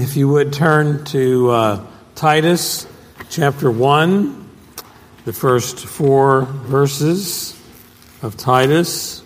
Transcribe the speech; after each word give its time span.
If 0.00 0.16
you 0.16 0.28
would 0.28 0.54
turn 0.54 1.04
to 1.04 1.50
uh, 1.50 1.86
Titus 2.14 2.86
chapter 3.28 3.70
1, 3.70 4.48
the 5.26 5.32
first 5.34 5.84
four 5.84 6.46
verses 6.46 7.54
of 8.22 8.38
Titus. 8.38 9.22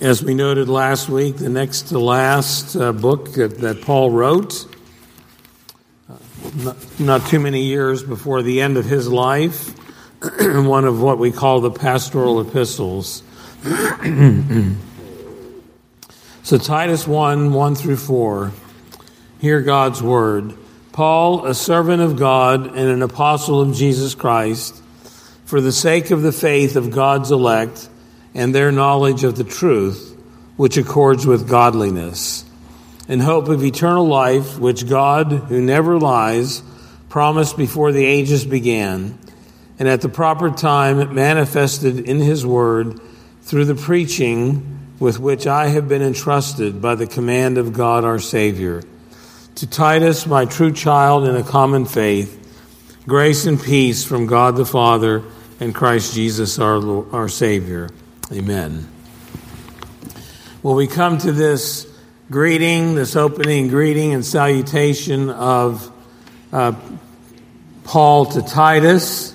As 0.00 0.22
we 0.22 0.32
noted 0.32 0.68
last 0.68 1.08
week, 1.08 1.38
the 1.38 1.48
next 1.48 1.88
to 1.88 1.98
last 1.98 2.76
uh, 2.76 2.92
book 2.92 3.32
that, 3.32 3.58
that, 3.58 3.82
Paul 3.82 4.12
wrote, 4.12 4.72
uh, 6.08 6.14
not, 6.54 7.00
not 7.00 7.26
too 7.26 7.40
many 7.40 7.64
years 7.64 8.04
before 8.04 8.42
the 8.42 8.60
end 8.60 8.76
of 8.76 8.84
his 8.84 9.08
life, 9.08 9.74
one 10.40 10.84
of 10.84 11.02
what 11.02 11.18
we 11.18 11.32
call 11.32 11.60
the 11.60 11.72
pastoral 11.72 12.40
epistles. 12.40 13.24
So, 16.50 16.58
Titus 16.58 17.06
1 17.06 17.52
1 17.52 17.74
through 17.76 17.98
4. 17.98 18.50
Hear 19.40 19.60
God's 19.60 20.02
word. 20.02 20.52
Paul, 20.90 21.46
a 21.46 21.54
servant 21.54 22.02
of 22.02 22.16
God 22.16 22.66
and 22.66 22.88
an 22.88 23.02
apostle 23.02 23.60
of 23.60 23.72
Jesus 23.72 24.16
Christ, 24.16 24.74
for 25.44 25.60
the 25.60 25.70
sake 25.70 26.10
of 26.10 26.22
the 26.22 26.32
faith 26.32 26.74
of 26.74 26.90
God's 26.90 27.30
elect 27.30 27.88
and 28.34 28.52
their 28.52 28.72
knowledge 28.72 29.22
of 29.22 29.36
the 29.36 29.44
truth, 29.44 30.20
which 30.56 30.76
accords 30.76 31.24
with 31.24 31.48
godliness, 31.48 32.44
in 33.06 33.20
hope 33.20 33.46
of 33.46 33.64
eternal 33.64 34.08
life, 34.08 34.58
which 34.58 34.88
God, 34.88 35.30
who 35.30 35.60
never 35.60 36.00
lies, 36.00 36.64
promised 37.08 37.56
before 37.56 37.92
the 37.92 38.04
ages 38.04 38.44
began, 38.44 39.16
and 39.78 39.88
at 39.88 40.00
the 40.00 40.08
proper 40.08 40.50
time 40.50 41.14
manifested 41.14 42.08
in 42.08 42.18
his 42.18 42.44
word 42.44 43.00
through 43.42 43.66
the 43.66 43.76
preaching 43.76 44.79
with 45.00 45.18
which 45.18 45.46
I 45.46 45.68
have 45.68 45.88
been 45.88 46.02
entrusted 46.02 46.80
by 46.80 46.94
the 46.94 47.06
command 47.06 47.56
of 47.58 47.72
God 47.72 48.04
our 48.04 48.18
Savior. 48.18 48.82
To 49.56 49.66
Titus, 49.66 50.26
my 50.26 50.44
true 50.44 50.72
child 50.72 51.26
in 51.26 51.34
a 51.34 51.42
common 51.42 51.86
faith, 51.86 52.36
grace 53.08 53.46
and 53.46 53.60
peace 53.60 54.04
from 54.04 54.26
God 54.26 54.56
the 54.56 54.66
Father 54.66 55.24
and 55.58 55.74
Christ 55.74 56.14
Jesus 56.14 56.58
our, 56.58 56.78
Lord, 56.78 57.12
our 57.12 57.28
Savior. 57.28 57.88
Amen. 58.30 58.86
Well, 60.62 60.74
we 60.74 60.86
come 60.86 61.16
to 61.18 61.32
this 61.32 61.90
greeting, 62.30 62.94
this 62.94 63.16
opening 63.16 63.68
greeting 63.68 64.12
and 64.12 64.24
salutation 64.24 65.30
of 65.30 65.90
uh, 66.52 66.74
Paul 67.84 68.26
to 68.26 68.42
Titus. 68.42 69.34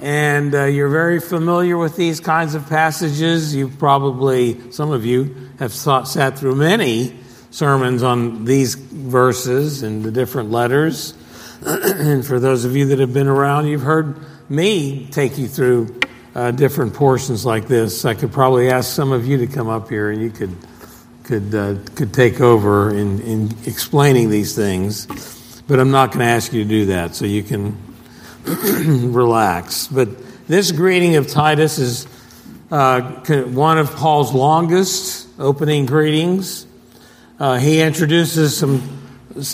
And 0.00 0.54
uh, 0.54 0.64
you're 0.64 0.88
very 0.88 1.20
familiar 1.20 1.76
with 1.76 1.96
these 1.96 2.20
kinds 2.20 2.54
of 2.54 2.68
passages. 2.68 3.54
You've 3.54 3.78
probably, 3.78 4.70
some 4.70 4.92
of 4.92 5.04
you 5.04 5.50
have 5.58 5.72
sat 5.72 6.38
through 6.38 6.54
many 6.54 7.18
sermons 7.50 8.02
on 8.02 8.44
these 8.44 8.76
verses 8.76 9.82
and 9.82 10.04
the 10.04 10.12
different 10.12 10.50
letters. 10.50 11.14
and 11.66 12.24
for 12.24 12.38
those 12.38 12.64
of 12.64 12.76
you 12.76 12.86
that 12.86 13.00
have 13.00 13.12
been 13.12 13.26
around, 13.26 13.66
you've 13.66 13.82
heard 13.82 14.24
me 14.48 15.08
take 15.10 15.36
you 15.36 15.48
through 15.48 16.00
uh, 16.34 16.52
different 16.52 16.94
portions 16.94 17.44
like 17.44 17.66
this. 17.66 18.04
I 18.04 18.14
could 18.14 18.32
probably 18.32 18.70
ask 18.70 18.94
some 18.94 19.10
of 19.10 19.26
you 19.26 19.38
to 19.38 19.46
come 19.48 19.68
up 19.68 19.88
here 19.88 20.10
and 20.10 20.22
you 20.22 20.30
could 20.30 20.56
could 21.24 21.54
uh, 21.54 21.74
could 21.94 22.14
take 22.14 22.40
over 22.40 22.90
in, 22.90 23.20
in 23.20 23.50
explaining 23.66 24.30
these 24.30 24.54
things. 24.54 25.06
But 25.66 25.80
I'm 25.80 25.90
not 25.90 26.12
going 26.12 26.20
to 26.20 26.32
ask 26.32 26.52
you 26.52 26.62
to 26.62 26.68
do 26.68 26.86
that, 26.86 27.14
so 27.14 27.26
you 27.26 27.42
can 27.42 27.76
relax. 28.44 29.86
But 29.88 30.08
this 30.46 30.72
greeting 30.72 31.16
of 31.16 31.28
Titus 31.28 31.78
is 31.78 32.06
uh, 32.70 33.00
one 33.02 33.78
of 33.78 33.94
Paul's 33.96 34.32
longest 34.32 35.28
opening 35.38 35.86
greetings. 35.86 36.66
Uh, 37.38 37.58
he 37.58 37.80
introduces 37.80 38.56
some 38.56 38.98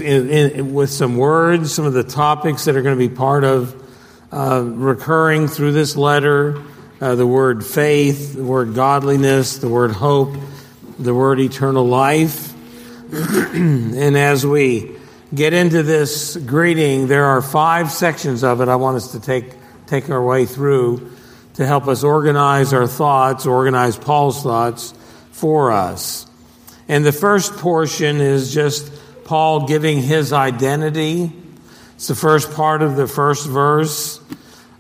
in, 0.01 0.31
in, 0.31 0.75
with 0.75 0.91
some 0.91 1.17
words, 1.17 1.73
some 1.75 1.85
of 1.85 1.93
the 1.93 2.05
topics 2.05 2.65
that 2.65 2.77
are 2.77 2.83
going 2.83 2.99
to 2.99 3.09
be 3.09 3.15
part 3.15 3.45
of 3.45 3.83
uh, 4.33 4.63
recurring 4.65 5.49
through 5.49 5.73
this 5.73 5.97
letter. 5.97 6.63
Uh, 7.01 7.15
the 7.15 7.27
word 7.27 7.65
faith, 7.65 8.35
the 8.35 8.45
word 8.45 8.75
godliness, 8.75 9.59
the 9.59 9.69
word 9.69 9.91
hope, 9.91 10.35
the 10.99 11.13
word 11.13 11.41
eternal 11.41 11.85
life. 11.85 12.55
and 13.13 14.17
as 14.17 14.47
we 14.47 14.97
get 15.33 15.53
into 15.53 15.83
this 15.83 16.37
greeting, 16.37 17.07
there 17.07 17.27
are 17.27 17.41
five 17.43 17.91
sections 17.91 18.43
of 18.43 18.61
it 18.61 18.69
I 18.69 18.77
want 18.77 18.97
us 18.97 19.13
to 19.13 19.21
take, 19.21 19.55
take 19.87 20.11
our 20.11 20.23
way 20.23 20.47
through 20.47 21.11
to 21.55 21.67
help 21.67 21.87
us 21.87 22.03
organize 22.03 22.73
our 22.73 22.87
thoughts, 22.87 23.47
organize 23.47 23.97
Paul's 23.97 24.43
thoughts 24.43 24.93
for 25.31 25.71
us. 25.71 26.27
And 26.89 27.05
the 27.05 27.13
first 27.13 27.55
portion 27.55 28.21
is 28.21 28.53
just 28.53 28.93
Paul 29.25 29.67
giving 29.67 30.03
his 30.03 30.33
identity. 30.33 31.33
It's 31.95 32.09
the 32.09 32.15
first 32.15 32.53
part 32.53 32.83
of 32.83 32.97
the 32.97 33.07
first 33.07 33.47
verse. 33.47 34.21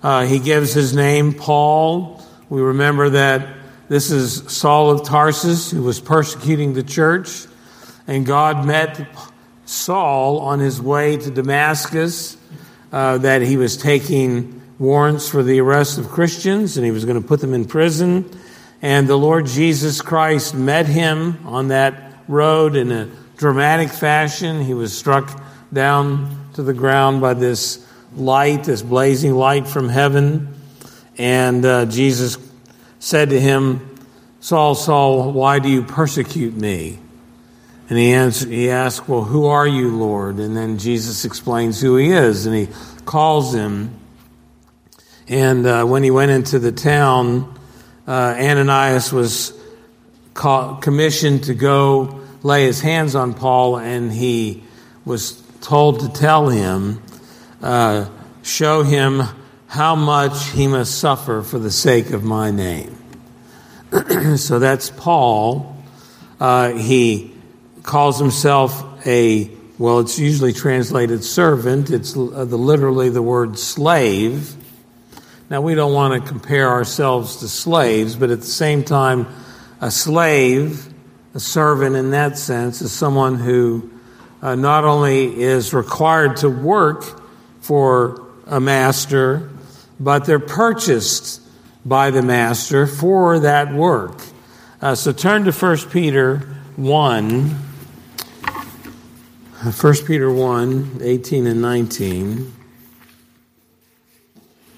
Uh, 0.02 0.26
he 0.26 0.38
gives 0.38 0.74
his 0.74 0.94
name, 0.94 1.32
Paul. 1.32 2.22
We 2.50 2.60
remember 2.60 3.10
that 3.10 3.56
this 3.88 4.10
is 4.10 4.42
Saul 4.52 4.90
of 4.90 5.06
Tarsus 5.06 5.70
who 5.70 5.82
was 5.82 6.00
persecuting 6.00 6.74
the 6.74 6.82
church, 6.82 7.46
and 8.06 8.26
God 8.26 8.66
met 8.66 9.06
Saul 9.74 10.38
on 10.38 10.60
his 10.60 10.80
way 10.80 11.16
to 11.16 11.30
Damascus 11.30 12.36
uh, 12.92 13.18
that 13.18 13.42
he 13.42 13.56
was 13.56 13.76
taking 13.76 14.62
warrants 14.78 15.28
for 15.28 15.42
the 15.42 15.60
arrest 15.60 15.98
of 15.98 16.08
Christians 16.08 16.76
and 16.76 16.86
he 16.86 16.92
was 16.92 17.04
going 17.04 17.20
to 17.20 17.26
put 17.26 17.40
them 17.40 17.52
in 17.52 17.64
prison. 17.64 18.30
And 18.80 19.08
the 19.08 19.16
Lord 19.16 19.46
Jesus 19.46 20.00
Christ 20.00 20.54
met 20.54 20.86
him 20.86 21.38
on 21.46 21.68
that 21.68 22.20
road 22.28 22.76
in 22.76 22.92
a 22.92 23.08
dramatic 23.36 23.90
fashion. 23.90 24.62
He 24.62 24.74
was 24.74 24.96
struck 24.96 25.42
down 25.72 26.50
to 26.54 26.62
the 26.62 26.74
ground 26.74 27.20
by 27.20 27.34
this 27.34 27.86
light, 28.14 28.64
this 28.64 28.82
blazing 28.82 29.34
light 29.34 29.66
from 29.66 29.88
heaven. 29.88 30.54
And 31.18 31.64
uh, 31.64 31.86
Jesus 31.86 32.38
said 33.00 33.30
to 33.30 33.40
him, 33.40 33.96
Saul, 34.40 34.74
Saul, 34.74 35.32
why 35.32 35.58
do 35.58 35.68
you 35.68 35.82
persecute 35.82 36.54
me? 36.54 36.98
And 37.88 37.98
he, 37.98 38.12
answered, 38.12 38.48
he 38.48 38.70
asked, 38.70 39.08
Well, 39.08 39.24
who 39.24 39.46
are 39.46 39.66
you, 39.66 39.94
Lord? 39.94 40.36
And 40.36 40.56
then 40.56 40.78
Jesus 40.78 41.24
explains 41.24 41.80
who 41.80 41.96
he 41.96 42.12
is, 42.12 42.46
and 42.46 42.54
he 42.54 42.68
calls 43.04 43.54
him. 43.54 43.98
And 45.28 45.66
uh, 45.66 45.84
when 45.84 46.02
he 46.02 46.10
went 46.10 46.30
into 46.30 46.58
the 46.58 46.72
town, 46.72 47.58
uh, 48.06 48.36
Ananias 48.38 49.12
was 49.12 49.52
commissioned 50.34 51.44
to 51.44 51.54
go 51.54 52.20
lay 52.42 52.64
his 52.64 52.80
hands 52.80 53.14
on 53.14 53.34
Paul, 53.34 53.78
and 53.78 54.12
he 54.12 54.62
was 55.04 55.42
told 55.60 56.00
to 56.00 56.08
tell 56.08 56.48
him, 56.48 57.02
uh, 57.62 58.08
show 58.42 58.82
him 58.82 59.22
how 59.66 59.94
much 59.94 60.50
he 60.50 60.66
must 60.66 60.98
suffer 60.98 61.42
for 61.42 61.58
the 61.58 61.70
sake 61.70 62.10
of 62.10 62.22
my 62.22 62.50
name. 62.50 62.96
so 64.36 64.58
that's 64.58 64.90
Paul. 64.90 65.76
Uh, 66.38 66.72
he 66.72 67.33
calls 67.84 68.18
himself 68.18 69.06
a, 69.06 69.48
well, 69.78 70.00
it's 70.00 70.18
usually 70.18 70.52
translated 70.52 71.22
servant. 71.22 71.90
It's 71.90 72.16
uh, 72.16 72.44
the, 72.44 72.56
literally 72.56 73.10
the 73.10 73.22
word 73.22 73.58
slave. 73.58 74.56
Now, 75.50 75.60
we 75.60 75.74
don't 75.74 75.92
want 75.92 76.20
to 76.20 76.28
compare 76.28 76.68
ourselves 76.68 77.36
to 77.36 77.48
slaves, 77.48 78.16
but 78.16 78.30
at 78.30 78.40
the 78.40 78.46
same 78.46 78.82
time, 78.82 79.28
a 79.80 79.90
slave, 79.90 80.92
a 81.34 81.40
servant 81.40 81.94
in 81.94 82.10
that 82.10 82.38
sense, 82.38 82.80
is 82.80 82.90
someone 82.90 83.36
who 83.36 83.92
uh, 84.40 84.54
not 84.54 84.84
only 84.84 85.40
is 85.40 85.74
required 85.74 86.38
to 86.38 86.48
work 86.48 87.04
for 87.60 88.26
a 88.46 88.60
master, 88.60 89.50
but 90.00 90.24
they're 90.24 90.38
purchased 90.38 91.42
by 91.84 92.10
the 92.10 92.22
master 92.22 92.86
for 92.86 93.40
that 93.40 93.74
work. 93.74 94.18
Uh, 94.80 94.94
so 94.94 95.12
turn 95.12 95.44
to 95.44 95.52
1 95.52 95.76
Peter 95.90 96.38
1. 96.76 97.73
1 99.64 99.94
Peter 100.06 100.30
1 100.30 100.98
18 101.00 101.46
and 101.46 101.62
19. 101.62 102.52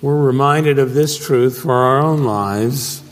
We're 0.00 0.22
reminded 0.22 0.78
of 0.78 0.94
this 0.94 1.18
truth 1.18 1.58
for 1.58 1.72
our 1.72 1.98
own 1.98 2.22
lives. 2.22 3.02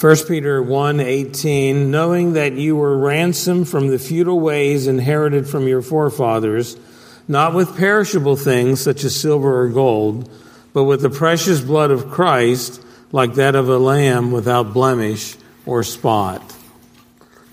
1 0.00 0.16
Peter 0.28 0.62
1 0.62 1.00
18, 1.00 1.90
knowing 1.90 2.34
that 2.34 2.52
you 2.52 2.76
were 2.76 2.96
ransomed 2.96 3.68
from 3.68 3.88
the 3.88 3.98
futile 3.98 4.38
ways 4.38 4.86
inherited 4.86 5.48
from 5.48 5.66
your 5.66 5.82
forefathers, 5.82 6.76
not 7.26 7.52
with 7.52 7.76
perishable 7.76 8.36
things 8.36 8.80
such 8.80 9.02
as 9.02 9.16
silver 9.16 9.62
or 9.62 9.68
gold, 9.70 10.30
but 10.72 10.84
with 10.84 11.02
the 11.02 11.10
precious 11.10 11.60
blood 11.60 11.90
of 11.90 12.08
Christ 12.08 12.80
like 13.12 13.34
that 13.34 13.54
of 13.54 13.68
a 13.68 13.78
lamb 13.78 14.32
without 14.32 14.72
blemish 14.72 15.36
or 15.66 15.82
spot. 15.82 16.42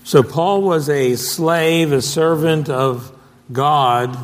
So 0.04 0.22
Paul 0.22 0.62
was 0.62 0.88
a 0.88 1.14
slave, 1.16 1.92
a 1.92 2.02
servant 2.02 2.68
of 2.68 3.16
God, 3.52 4.16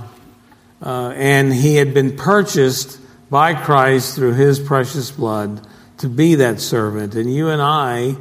uh, 0.82 1.12
and 1.14 1.52
he 1.52 1.76
had 1.76 1.94
been 1.94 2.16
purchased 2.16 2.98
by 3.30 3.54
Christ 3.54 4.16
through 4.16 4.34
his 4.34 4.58
precious 4.58 5.10
blood 5.10 5.66
to 5.98 6.08
be 6.08 6.36
that 6.36 6.60
servant. 6.60 7.14
And 7.14 7.32
you 7.32 7.48
and 7.48 7.62
I, 7.62 8.16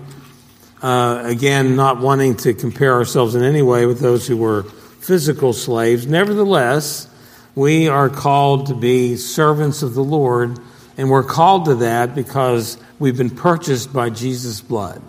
uh, 0.82 1.24
again, 1.26 1.76
not 1.76 2.00
wanting 2.00 2.36
to 2.38 2.54
compare 2.54 2.94
ourselves 2.94 3.36
in 3.36 3.44
any 3.44 3.62
way 3.62 3.86
with 3.86 4.00
those 4.00 4.28
who 4.28 4.38
were 4.38 4.64
physical 4.64 5.54
slaves, 5.54 6.06
nevertheless, 6.06 7.08
we 7.56 7.88
are 7.88 8.10
called 8.10 8.68
to 8.68 8.76
be 8.76 9.16
servants 9.16 9.82
of 9.82 9.94
the 9.94 10.04
Lord, 10.04 10.60
and 10.98 11.10
we're 11.10 11.24
called 11.24 11.66
to 11.66 11.76
that 11.76 12.16
because 12.16 12.78
we've 13.00 13.18
been 13.18 13.30
purchased 13.30 13.92
by 13.92 14.10
Jesus' 14.10 14.62
blood. 14.62 15.02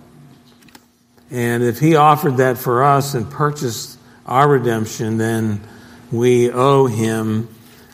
And 1.31 1.63
if 1.63 1.79
he 1.81 1.97
offered 1.97 2.39
that 2.39 2.59
for 2.59 2.85
us 2.85 3.15
and 3.15 3.31
purchased 3.31 3.99
our 4.27 4.49
redemption, 4.49 5.19
then 5.19 5.61
we 6.11 6.51
owe 6.51 6.87
him 6.87 7.49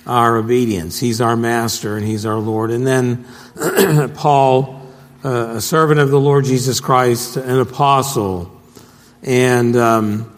our 0.07 0.37
obedience. 0.37 0.99
He's 0.99 1.21
our 1.21 1.37
master 1.37 1.97
and 1.97 2.07
he's 2.07 2.27
our 2.27 2.37
Lord. 2.37 2.71
And 2.71 2.87
then 2.87 3.25
Paul, 4.15 4.83
uh, 5.25 5.55
a 5.57 5.61
servant 5.61 6.01
of 6.01 6.11
the 6.11 6.21
Lord 6.21 6.45
Jesus 6.45 6.81
Christ, 6.81 7.37
an 7.37 7.61
apostle. 7.61 8.61
And 9.23 9.77
um, 9.77 10.35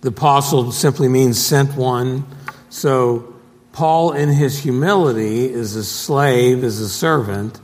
the 0.00 0.08
apostle 0.08 0.72
simply 0.72 1.08
means 1.08 1.44
sent 1.44 1.74
one. 1.74 2.24
So 2.70 3.33
Paul, 3.74 4.12
in 4.12 4.28
his 4.28 4.62
humility, 4.62 5.52
is 5.52 5.74
a 5.74 5.82
slave, 5.82 6.62
is 6.62 6.80
a 6.80 6.88
servant. 6.88 7.58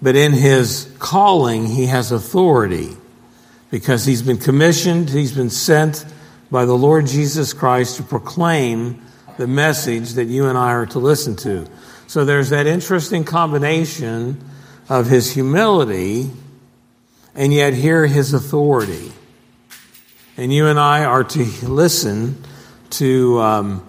But 0.00 0.16
in 0.16 0.32
his 0.32 0.90
calling, 0.98 1.66
he 1.66 1.84
has 1.84 2.10
authority 2.10 2.96
because 3.70 4.06
he's 4.06 4.22
been 4.22 4.38
commissioned, 4.38 5.10
he's 5.10 5.32
been 5.32 5.50
sent 5.50 6.06
by 6.50 6.64
the 6.64 6.72
Lord 6.72 7.06
Jesus 7.06 7.52
Christ 7.52 7.98
to 7.98 8.02
proclaim 8.04 9.02
the 9.36 9.46
message 9.46 10.14
that 10.14 10.24
you 10.24 10.46
and 10.46 10.56
I 10.56 10.70
are 10.70 10.86
to 10.86 10.98
listen 10.98 11.36
to. 11.36 11.66
So 12.06 12.24
there's 12.24 12.48
that 12.48 12.66
interesting 12.66 13.24
combination 13.24 14.42
of 14.88 15.08
his 15.08 15.30
humility 15.30 16.30
and 17.34 17.52
yet 17.52 17.74
here 17.74 18.06
his 18.06 18.32
authority. 18.32 19.12
And 20.38 20.50
you 20.54 20.68
and 20.68 20.80
I 20.80 21.04
are 21.04 21.24
to 21.24 21.44
listen 21.68 22.42
to, 22.92 23.40
um, 23.40 23.86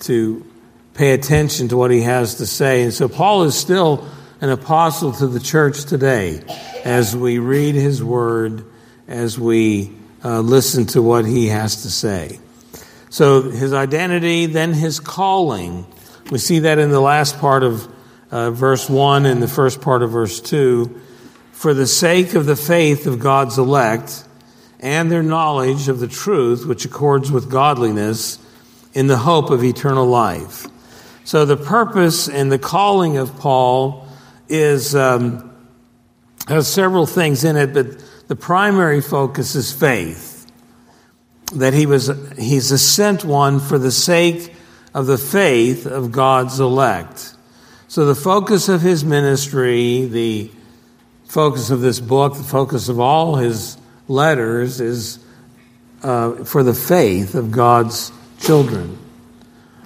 to 0.00 0.46
pay 1.00 1.12
attention 1.12 1.68
to 1.68 1.78
what 1.78 1.90
he 1.90 2.02
has 2.02 2.34
to 2.34 2.46
say. 2.46 2.82
And 2.82 2.92
so 2.92 3.08
Paul 3.08 3.44
is 3.44 3.54
still 3.54 4.06
an 4.42 4.50
apostle 4.50 5.12
to 5.12 5.26
the 5.28 5.40
church 5.40 5.86
today 5.86 6.42
as 6.84 7.16
we 7.16 7.38
read 7.38 7.74
his 7.74 8.04
word, 8.04 8.66
as 9.08 9.38
we 9.38 9.96
uh, 10.22 10.40
listen 10.40 10.84
to 10.88 11.00
what 11.00 11.24
he 11.24 11.46
has 11.46 11.84
to 11.84 11.90
say. 11.90 12.38
So 13.08 13.40
his 13.40 13.72
identity, 13.72 14.44
then 14.44 14.74
his 14.74 15.00
calling. 15.00 15.86
We 16.30 16.36
see 16.36 16.58
that 16.58 16.78
in 16.78 16.90
the 16.90 17.00
last 17.00 17.38
part 17.38 17.62
of 17.62 17.90
uh, 18.30 18.50
verse 18.50 18.90
1 18.90 19.24
and 19.24 19.42
the 19.42 19.48
first 19.48 19.80
part 19.80 20.02
of 20.02 20.10
verse 20.10 20.38
2. 20.38 21.00
For 21.52 21.72
the 21.72 21.86
sake 21.86 22.34
of 22.34 22.44
the 22.44 22.56
faith 22.56 23.06
of 23.06 23.20
God's 23.20 23.56
elect 23.56 24.22
and 24.80 25.10
their 25.10 25.22
knowledge 25.22 25.88
of 25.88 25.98
the 25.98 26.08
truth 26.08 26.66
which 26.66 26.84
accords 26.84 27.32
with 27.32 27.50
godliness 27.50 28.38
in 28.92 29.06
the 29.06 29.16
hope 29.16 29.48
of 29.48 29.64
eternal 29.64 30.04
life. 30.04 30.66
So 31.30 31.44
the 31.44 31.56
purpose 31.56 32.28
and 32.28 32.50
the 32.50 32.58
calling 32.58 33.16
of 33.16 33.38
Paul 33.38 34.04
is 34.48 34.96
um, 34.96 35.54
has 36.48 36.66
several 36.66 37.06
things 37.06 37.44
in 37.44 37.56
it, 37.56 37.72
but 37.72 38.02
the 38.26 38.34
primary 38.34 39.00
focus 39.00 39.54
is 39.54 39.72
faith. 39.72 40.50
That 41.54 41.72
he 41.72 41.86
was 41.86 42.10
he's 42.36 42.72
a 42.72 42.78
sent 42.78 43.24
one 43.24 43.60
for 43.60 43.78
the 43.78 43.92
sake 43.92 44.52
of 44.92 45.06
the 45.06 45.18
faith 45.18 45.86
of 45.86 46.10
God's 46.10 46.58
elect. 46.58 47.36
So 47.86 48.06
the 48.06 48.16
focus 48.16 48.68
of 48.68 48.80
his 48.80 49.04
ministry, 49.04 50.06
the 50.06 50.50
focus 51.26 51.70
of 51.70 51.80
this 51.80 52.00
book, 52.00 52.34
the 52.34 52.42
focus 52.42 52.88
of 52.88 52.98
all 52.98 53.36
his 53.36 53.78
letters 54.08 54.80
is 54.80 55.20
uh, 56.02 56.42
for 56.42 56.64
the 56.64 56.74
faith 56.74 57.36
of 57.36 57.52
God's 57.52 58.10
children. 58.40 58.98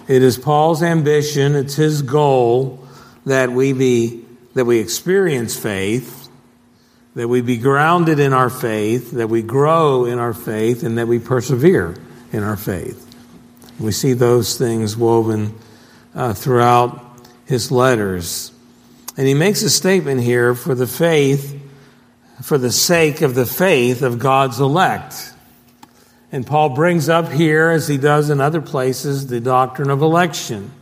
It 0.07 0.23
is 0.23 0.37
Paul's 0.37 0.83
ambition, 0.83 1.55
it's 1.55 1.77
his 1.77 2.03
goal 2.03 2.87
that 3.25 3.51
we 3.51 3.73
be 3.73 4.25
that 4.55 4.65
we 4.65 4.79
experience 4.79 5.59
faith, 5.59 6.29
that 7.15 7.29
we 7.29 7.41
be 7.41 7.57
grounded 7.57 8.21
in 8.21 8.33
our 8.33 8.51
faith, 8.51 9.13
that 9.13 9.29
we 9.29 9.43
grow 9.43 10.05
in 10.05 10.19
our 10.19 10.33
faith, 10.33 10.85
and 10.85 10.99
that 10.99 11.09
we 11.09 11.19
persevere 11.19 11.97
in 12.33 12.43
our 12.43 12.57
faith. 12.57 13.01
We 13.81 13.91
see 13.91 14.13
those 14.13 14.57
things 14.57 14.97
woven 14.97 15.59
uh, 16.15 16.35
throughout 16.35 17.01
his 17.47 17.73
letters. 17.73 18.53
And 19.17 19.27
he 19.27 19.35
makes 19.35 19.63
a 19.63 19.71
statement 19.71 20.23
here 20.23 20.55
for 20.55 20.75
the 20.75 20.87
faith, 20.87 21.61
for 22.43 22.57
the 22.59 22.73
sake 22.73 23.21
of 23.21 23.35
the 23.35 23.47
faith 23.47 24.03
of 24.03 24.21
God's 24.21 24.61
elect. 24.61 25.34
And 26.35 26.45
Paul 26.45 26.71
brings 26.71 27.09
up 27.09 27.31
here, 27.31 27.71
as 27.71 27.87
he 27.87 27.97
does 27.97 28.29
in 28.29 28.41
other 28.41 28.61
places, 28.61 29.29
the 29.29 29.39
doctrine 29.39 29.89
of 29.89 30.03
election. 30.03 30.73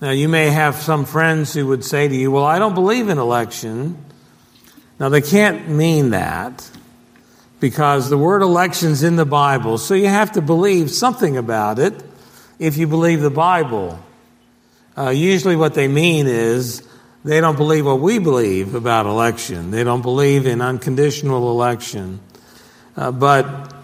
Now, 0.00 0.12
you 0.12 0.30
may 0.30 0.48
have 0.48 0.76
some 0.76 1.04
friends 1.04 1.52
who 1.52 1.66
would 1.66 1.84
say 1.84 2.08
to 2.08 2.16
you, 2.16 2.30
Well, 2.30 2.46
I 2.46 2.58
don't 2.58 2.72
believe 2.72 3.10
in 3.10 3.18
election. 3.18 4.02
Now, 4.98 5.10
they 5.10 5.20
can't 5.20 5.68
mean 5.68 6.08
that 6.12 6.66
because 7.60 8.08
the 8.08 8.16
word 8.16 8.40
election's 8.40 9.02
in 9.02 9.16
the 9.16 9.26
Bible, 9.26 9.76
so 9.76 9.92
you 9.92 10.06
have 10.06 10.32
to 10.32 10.40
believe 10.40 10.90
something 10.90 11.36
about 11.36 11.78
it 11.78 11.92
if 12.58 12.78
you 12.78 12.86
believe 12.86 13.20
the 13.20 13.28
Bible. 13.28 14.02
Uh, 14.96 15.10
usually, 15.10 15.54
what 15.54 15.74
they 15.74 15.86
mean 15.86 16.26
is 16.26 16.82
they 17.26 17.42
don't 17.42 17.56
believe 17.56 17.84
what 17.84 18.00
we 18.00 18.18
believe 18.18 18.74
about 18.74 19.04
election, 19.04 19.70
they 19.70 19.84
don't 19.84 20.00
believe 20.00 20.46
in 20.46 20.62
unconditional 20.62 21.50
election. 21.50 22.20
Uh, 22.96 23.12
but 23.12 23.74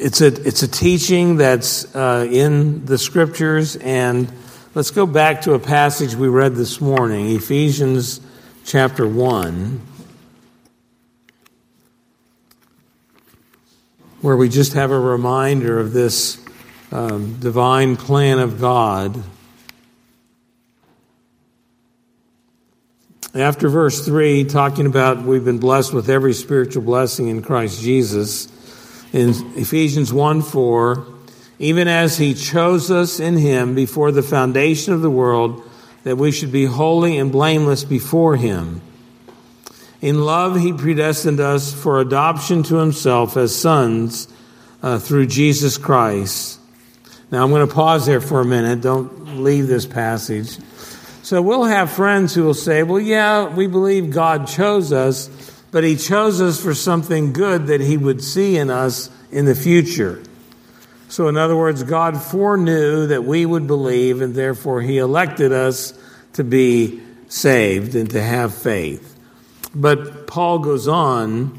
it's 0.00 0.20
a, 0.20 0.26
it's 0.26 0.62
a 0.62 0.68
teaching 0.68 1.36
that's 1.36 1.94
uh, 1.94 2.26
in 2.30 2.84
the 2.86 2.98
scriptures 2.98 3.76
and 3.76 4.32
Let's 4.72 4.92
go 4.92 5.04
back 5.04 5.40
to 5.42 5.54
a 5.54 5.58
passage 5.58 6.14
we 6.14 6.28
read 6.28 6.54
this 6.54 6.80
morning, 6.80 7.34
Ephesians 7.34 8.20
chapter 8.64 9.04
1, 9.04 9.80
where 14.20 14.36
we 14.36 14.48
just 14.48 14.74
have 14.74 14.92
a 14.92 15.00
reminder 15.00 15.80
of 15.80 15.92
this 15.92 16.38
um, 16.92 17.34
divine 17.40 17.96
plan 17.96 18.38
of 18.38 18.60
God. 18.60 19.20
After 23.34 23.68
verse 23.68 24.06
3, 24.06 24.44
talking 24.44 24.86
about 24.86 25.22
we've 25.22 25.44
been 25.44 25.58
blessed 25.58 25.92
with 25.92 26.08
every 26.08 26.32
spiritual 26.32 26.84
blessing 26.84 27.26
in 27.26 27.42
Christ 27.42 27.80
Jesus, 27.82 28.46
in 29.12 29.30
Ephesians 29.56 30.12
1 30.12 30.42
4, 30.42 31.06
even 31.58 31.88
as 31.88 32.18
he 32.18 32.34
chose 32.34 32.90
us 32.90 33.20
in 33.20 33.36
him 33.36 33.74
before 33.74 34.12
the 34.12 34.22
foundation 34.22 34.94
of 34.94 35.02
the 35.02 35.10
world, 35.10 35.62
that 36.04 36.16
we 36.16 36.32
should 36.32 36.52
be 36.52 36.64
holy 36.64 37.18
and 37.18 37.30
blameless 37.30 37.84
before 37.84 38.36
him. 38.36 38.80
In 40.00 40.24
love, 40.24 40.58
he 40.58 40.72
predestined 40.72 41.40
us 41.40 41.74
for 41.74 42.00
adoption 42.00 42.62
to 42.64 42.76
himself 42.76 43.36
as 43.36 43.54
sons 43.54 44.28
uh, 44.82 44.98
through 44.98 45.26
Jesus 45.26 45.76
Christ. 45.76 46.58
Now, 47.30 47.44
I'm 47.44 47.50
going 47.50 47.66
to 47.68 47.72
pause 47.72 48.06
there 48.06 48.20
for 48.20 48.40
a 48.40 48.44
minute. 48.44 48.80
Don't 48.80 49.42
leave 49.42 49.66
this 49.66 49.84
passage. 49.84 50.56
So, 51.22 51.42
we'll 51.42 51.64
have 51.64 51.92
friends 51.92 52.34
who 52.34 52.44
will 52.44 52.54
say, 52.54 52.82
Well, 52.82 52.98
yeah, 52.98 53.54
we 53.54 53.66
believe 53.66 54.10
God 54.10 54.48
chose 54.48 54.90
us, 54.90 55.28
but 55.70 55.84
he 55.84 55.96
chose 55.96 56.40
us 56.40 56.62
for 56.62 56.74
something 56.74 57.32
good 57.32 57.66
that 57.68 57.80
he 57.80 57.96
would 57.96 58.22
see 58.22 58.56
in 58.56 58.70
us 58.70 59.10
in 59.30 59.44
the 59.44 59.54
future. 59.54 60.22
So, 61.10 61.26
in 61.26 61.36
other 61.36 61.56
words, 61.56 61.82
God 61.82 62.22
foreknew 62.22 63.08
that 63.08 63.24
we 63.24 63.44
would 63.44 63.66
believe, 63.66 64.20
and 64.20 64.32
therefore 64.32 64.80
He 64.80 64.98
elected 64.98 65.52
us 65.52 65.92
to 66.34 66.44
be 66.44 67.00
saved 67.26 67.96
and 67.96 68.08
to 68.10 68.22
have 68.22 68.54
faith. 68.54 69.18
But 69.74 70.28
Paul 70.28 70.60
goes 70.60 70.86
on 70.86 71.58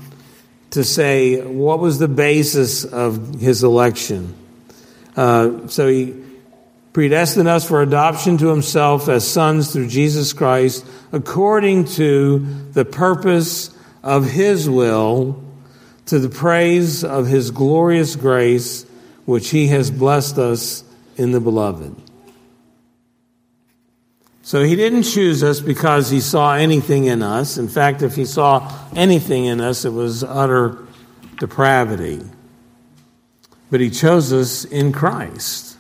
to 0.70 0.86
say, 0.86 1.42
what 1.46 1.80
was 1.80 2.00
the 2.00 2.08
basis 2.08 2.86
of 2.86 3.42
His 3.42 3.62
election? 3.62 4.34
Uh, 5.18 5.68
so, 5.68 5.90
He 5.90 6.16
predestined 6.94 7.50
us 7.50 7.68
for 7.68 7.82
adoption 7.82 8.38
to 8.38 8.48
Himself 8.48 9.10
as 9.10 9.28
sons 9.28 9.74
through 9.74 9.90
Jesus 9.90 10.32
Christ, 10.32 10.86
according 11.12 11.86
to 11.86 12.40
the 12.72 12.86
purpose 12.86 13.78
of 14.04 14.32
His 14.32 14.70
will, 14.70 15.44
to 16.08 16.20
the 16.20 16.30
praise 16.30 17.04
of 17.04 17.28
His 17.28 17.52
glorious 17.52 18.16
grace 18.16 18.86
which 19.26 19.50
he 19.50 19.68
has 19.68 19.92
blessed 19.92 20.38
us 20.38 20.84
in 21.16 21.32
the 21.32 21.40
beloved. 21.40 21.96
So 24.44 24.64
he 24.64 24.76
didn't 24.76 25.04
choose 25.04 25.44
us 25.44 25.62
because 25.62 26.10
he 26.10 26.20
saw 26.20 26.56
anything 26.56 27.06
in 27.06 27.22
us. 27.22 27.58
In 27.58 27.70
fact, 27.70 28.02
if 28.02 28.16
he 28.16 28.26
saw 28.26 28.70
anything 28.96 29.46
in 29.46 29.62
us, 29.62 29.86
it 29.86 29.94
was 29.94 30.24
utter 30.24 30.80
depravity. 31.40 32.22
But 33.70 33.80
he 33.80 33.90
chose 33.90 34.34
us 34.34 34.66
in 34.66 34.92
Christ 34.92 35.78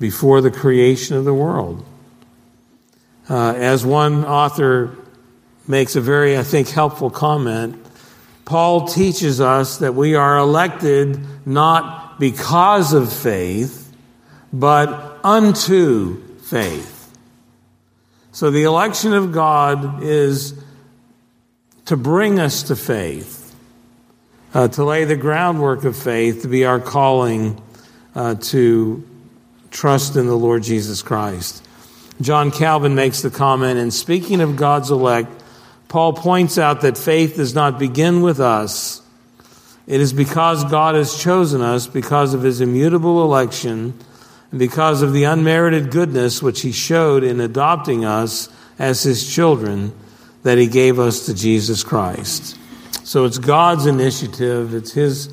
before 0.00 0.40
the 0.40 0.50
creation 0.50 1.16
of 1.16 1.24
the 1.24 1.34
world. 1.34 1.84
Uh, 3.28 3.52
as 3.52 3.84
one 3.84 4.24
author 4.24 4.96
makes 5.66 5.96
a 5.96 6.00
very, 6.00 6.36
I 6.36 6.42
think, 6.42 6.68
helpful 6.68 7.10
comment, 7.10 7.78
Paul 8.44 8.88
teaches 8.88 9.40
us 9.40 9.78
that 9.78 9.94
we 9.94 10.14
are 10.14 10.36
elected 10.36 11.20
not 11.46 12.18
because 12.18 12.92
of 12.92 13.12
faith, 13.12 13.94
but 14.52 15.20
unto 15.24 16.22
faith. 16.38 17.16
So 18.32 18.50
the 18.50 18.64
election 18.64 19.14
of 19.14 19.32
God 19.32 20.02
is 20.02 20.54
to 21.86 21.96
bring 21.96 22.38
us 22.38 22.64
to 22.64 22.76
faith, 22.76 23.54
uh, 24.54 24.68
to 24.68 24.84
lay 24.84 25.04
the 25.04 25.16
groundwork 25.16 25.84
of 25.84 25.96
faith, 25.96 26.42
to 26.42 26.48
be 26.48 26.64
our 26.64 26.80
calling 26.80 27.60
uh, 28.14 28.34
to 28.36 29.06
trust 29.70 30.16
in 30.16 30.26
the 30.26 30.36
Lord 30.36 30.62
Jesus 30.62 31.02
Christ. 31.02 31.66
John 32.20 32.50
Calvin 32.50 32.94
makes 32.94 33.22
the 33.22 33.30
comment, 33.30 33.78
and 33.78 33.92
speaking 33.92 34.40
of 34.40 34.56
God's 34.56 34.90
elect, 34.90 35.41
Paul 35.92 36.14
points 36.14 36.56
out 36.56 36.80
that 36.80 36.96
faith 36.96 37.36
does 37.36 37.54
not 37.54 37.78
begin 37.78 38.22
with 38.22 38.40
us. 38.40 39.02
It 39.86 40.00
is 40.00 40.14
because 40.14 40.64
God 40.64 40.94
has 40.94 41.22
chosen 41.22 41.60
us, 41.60 41.86
because 41.86 42.32
of 42.32 42.42
his 42.42 42.62
immutable 42.62 43.22
election, 43.22 43.92
and 44.50 44.58
because 44.58 45.02
of 45.02 45.12
the 45.12 45.24
unmerited 45.24 45.90
goodness 45.90 46.42
which 46.42 46.62
he 46.62 46.72
showed 46.72 47.22
in 47.22 47.40
adopting 47.40 48.06
us 48.06 48.48
as 48.78 49.02
his 49.02 49.30
children, 49.34 49.92
that 50.44 50.56
he 50.56 50.66
gave 50.66 50.98
us 50.98 51.26
to 51.26 51.34
Jesus 51.34 51.84
Christ. 51.84 52.56
So 53.04 53.26
it's 53.26 53.36
God's 53.36 53.84
initiative, 53.84 54.72
it's 54.72 54.92
his 54.92 55.30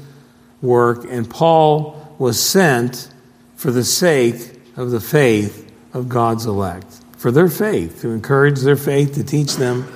work, 0.62 1.06
and 1.10 1.30
Paul 1.30 2.18
was 2.20 2.38
sent 2.38 3.14
for 3.56 3.72
the 3.72 3.86
sake 3.86 4.60
of 4.76 4.92
the 4.92 5.00
faith 5.00 5.74
of 5.94 6.10
God's 6.10 6.46
elect, 6.46 7.00
for 7.16 7.32
their 7.32 7.48
faith, 7.48 8.02
to 8.02 8.10
encourage 8.10 8.60
their 8.60 8.76
faith, 8.76 9.14
to 9.14 9.24
teach 9.24 9.56
them 9.56 9.88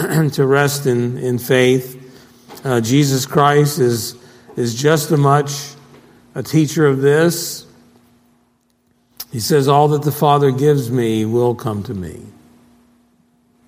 to 0.32 0.46
rest 0.46 0.86
in, 0.86 1.18
in 1.18 1.38
faith. 1.38 1.96
Uh, 2.64 2.80
Jesus 2.80 3.26
Christ 3.26 3.78
is, 3.78 4.16
is 4.56 4.74
just 4.74 5.10
as 5.10 5.18
much 5.18 5.74
a 6.34 6.42
teacher 6.42 6.86
of 6.86 7.00
this. 7.00 7.66
He 9.30 9.40
says, 9.40 9.68
All 9.68 9.88
that 9.88 10.02
the 10.02 10.12
Father 10.12 10.50
gives 10.50 10.90
me 10.90 11.24
will 11.24 11.54
come 11.54 11.82
to 11.84 11.94
me. 11.94 12.20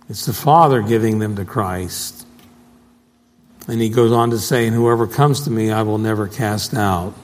It's 0.09 0.27
the 0.27 0.33
Father 0.33 0.83
giving 0.83 1.19
them 1.19 1.37
to 1.37 1.45
Christ. 1.45 2.27
And 3.69 3.81
he 3.81 3.89
goes 3.89 4.13
on 4.13 4.31
to 4.31 4.39
say, 4.39 4.67
And 4.67 4.75
whoever 4.75 5.07
comes 5.07 5.43
to 5.43 5.51
me, 5.51 5.71
I 5.71 5.83
will 5.83 5.99
never 5.99 6.29
cast 6.29 6.75
out. 6.75 7.15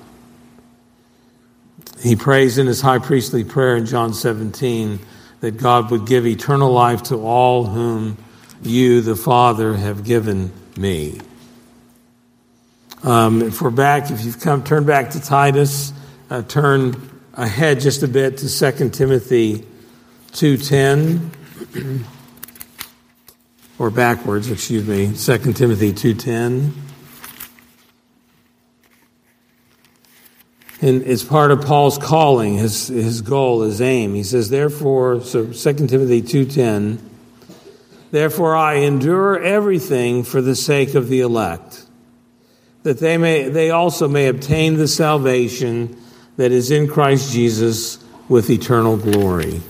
He 2.00 2.14
prays 2.14 2.58
in 2.58 2.66
his 2.66 2.80
high 2.80 2.98
priestly 2.98 3.42
prayer 3.42 3.76
in 3.76 3.86
John 3.86 4.14
17 4.14 5.00
that 5.40 5.56
God 5.56 5.90
would 5.90 6.06
give 6.06 6.26
eternal 6.26 6.70
life 6.70 7.04
to 7.04 7.16
all 7.16 7.64
whom 7.64 8.16
you, 8.62 9.00
the 9.00 9.16
Father, 9.16 9.74
have 9.74 10.04
given 10.04 10.52
me. 10.76 11.20
Um, 13.02 13.42
if 13.42 13.62
we're 13.62 13.70
back, 13.70 14.10
if 14.10 14.24
you've 14.24 14.40
come, 14.40 14.64
turn 14.64 14.84
back 14.84 15.10
to 15.10 15.20
Titus, 15.20 15.92
uh, 16.30 16.42
turn 16.42 16.96
ahead 17.34 17.80
just 17.80 18.02
a 18.02 18.08
bit 18.08 18.38
to 18.38 18.48
2 18.48 18.90
Timothy 18.90 19.64
2.10, 20.32 22.04
or 23.78 23.90
backwards, 23.90 24.50
excuse 24.50 24.86
me, 24.86 25.06
2 25.14 25.52
Timothy 25.52 25.92
2.10. 25.92 26.72
And 30.80 31.02
it's 31.02 31.24
part 31.24 31.50
of 31.50 31.62
Paul's 31.62 31.98
calling, 31.98 32.54
his, 32.56 32.86
his 32.88 33.20
goal, 33.20 33.62
his 33.62 33.80
aim. 33.80 34.14
He 34.14 34.22
says, 34.22 34.48
therefore, 34.48 35.20
so 35.22 35.46
2 35.46 35.52
Timothy 35.86 36.22
2.10, 36.22 36.98
therefore 38.10 38.56
I 38.56 38.74
endure 38.74 39.42
everything 39.42 40.24
for 40.24 40.40
the 40.40 40.56
sake 40.56 40.94
of 40.94 41.08
the 41.08 41.20
elect, 41.20 41.86
that 42.82 42.98
they, 42.98 43.18
may, 43.18 43.48
they 43.48 43.70
also 43.70 44.08
may 44.08 44.28
obtain 44.28 44.76
the 44.76 44.88
salvation 44.88 46.00
that 46.36 46.52
is 46.52 46.70
in 46.70 46.88
Christ 46.88 47.32
Jesus 47.32 47.98
with 48.28 48.50
eternal 48.50 48.96
glory. 48.96 49.60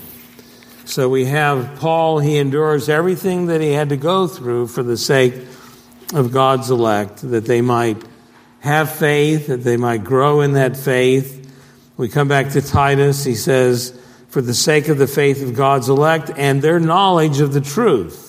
So 0.85 1.09
we 1.09 1.27
have 1.27 1.79
Paul, 1.79 2.19
he 2.19 2.39
endures 2.39 2.89
everything 2.89 3.47
that 3.47 3.61
he 3.61 3.73
had 3.73 3.91
to 3.91 3.97
go 3.97 4.27
through 4.27 4.69
for 4.69 4.83
the 4.83 4.97
sake 4.97 5.35
of 6.15 6.33
God's 6.33 6.71
elect, 6.71 7.29
that 7.31 7.45
they 7.45 7.61
might 7.61 8.03
have 8.61 8.91
faith, 8.91 9.49
that 9.49 9.65
they 9.65 9.77
might 9.77 10.05
grow 10.05 10.41
in 10.41 10.55
that 10.55 10.77
faith. 10.77 11.35
We 11.97 12.09
come 12.09 12.29
back 12.29 12.51
to 12.51 12.63
Titus. 12.63 13.25
He 13.25 13.35
says, 13.35 13.99
for 14.29 14.43
the 14.43 14.55
sake 14.55 14.89
of 14.89 14.99
the 14.99 15.07
faith 15.07 15.43
of 15.43 15.55
God's 15.55 15.89
elect 15.89 16.31
and 16.37 16.61
their 16.61 16.79
knowledge 16.79 17.41
of 17.41 17.53
the 17.53 17.61
truth. 17.61 18.28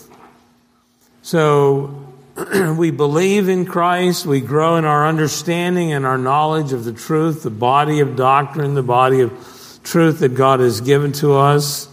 So 1.30 2.08
we 2.76 2.90
believe 2.90 3.50
in 3.50 3.68
Christ, 3.68 4.26
we 4.26 4.42
grow 4.42 4.78
in 4.78 4.86
our 4.86 5.06
understanding 5.06 5.94
and 5.94 6.04
our 6.04 6.18
knowledge 6.18 6.74
of 6.74 6.86
the 6.86 6.92
truth, 6.92 7.44
the 7.44 7.52
body 7.52 8.00
of 8.00 8.16
doctrine, 8.16 8.74
the 8.74 8.82
body 8.82 9.22
of 9.22 9.80
truth 9.84 10.22
that 10.22 10.30
God 10.30 10.60
has 10.60 10.82
given 10.82 11.12
to 11.12 11.36
us. 11.36 11.88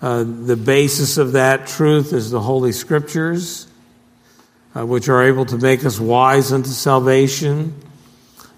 Uh, 0.00 0.24
the 0.24 0.56
basis 0.56 1.18
of 1.18 1.32
that 1.32 1.66
truth 1.66 2.14
is 2.14 2.30
the 2.30 2.40
Holy 2.40 2.72
Scriptures 2.72 3.66
uh, 4.74 4.86
which 4.86 5.10
are 5.10 5.24
able 5.24 5.44
to 5.44 5.58
make 5.58 5.84
us 5.84 6.00
wise 6.00 6.50
unto 6.50 6.70
salvation. 6.70 7.74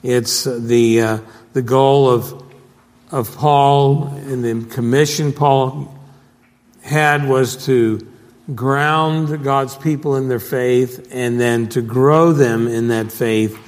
It's 0.05 0.45
the, 0.45 1.01
uh, 1.01 1.19
the 1.53 1.63
goal 1.63 2.09
of, 2.09 2.45
of 3.11 3.37
Paul 3.37 4.07
and 4.07 4.45
the 4.45 4.73
commission 4.73 5.33
Paul 5.33 5.93
had 6.81 7.29
was 7.29 7.67
to 7.67 8.12
ground 8.55 9.43
God's 9.43 9.77
people 9.77 10.17
in 10.17 10.29
their 10.29 10.41
faith 10.41 11.09
and 11.13 11.41
then 11.41 11.69
to 11.71 11.83
grow 11.83 12.33
them 12.33 12.67
in 12.67 12.89
that 12.89 13.13
faith 13.13 13.59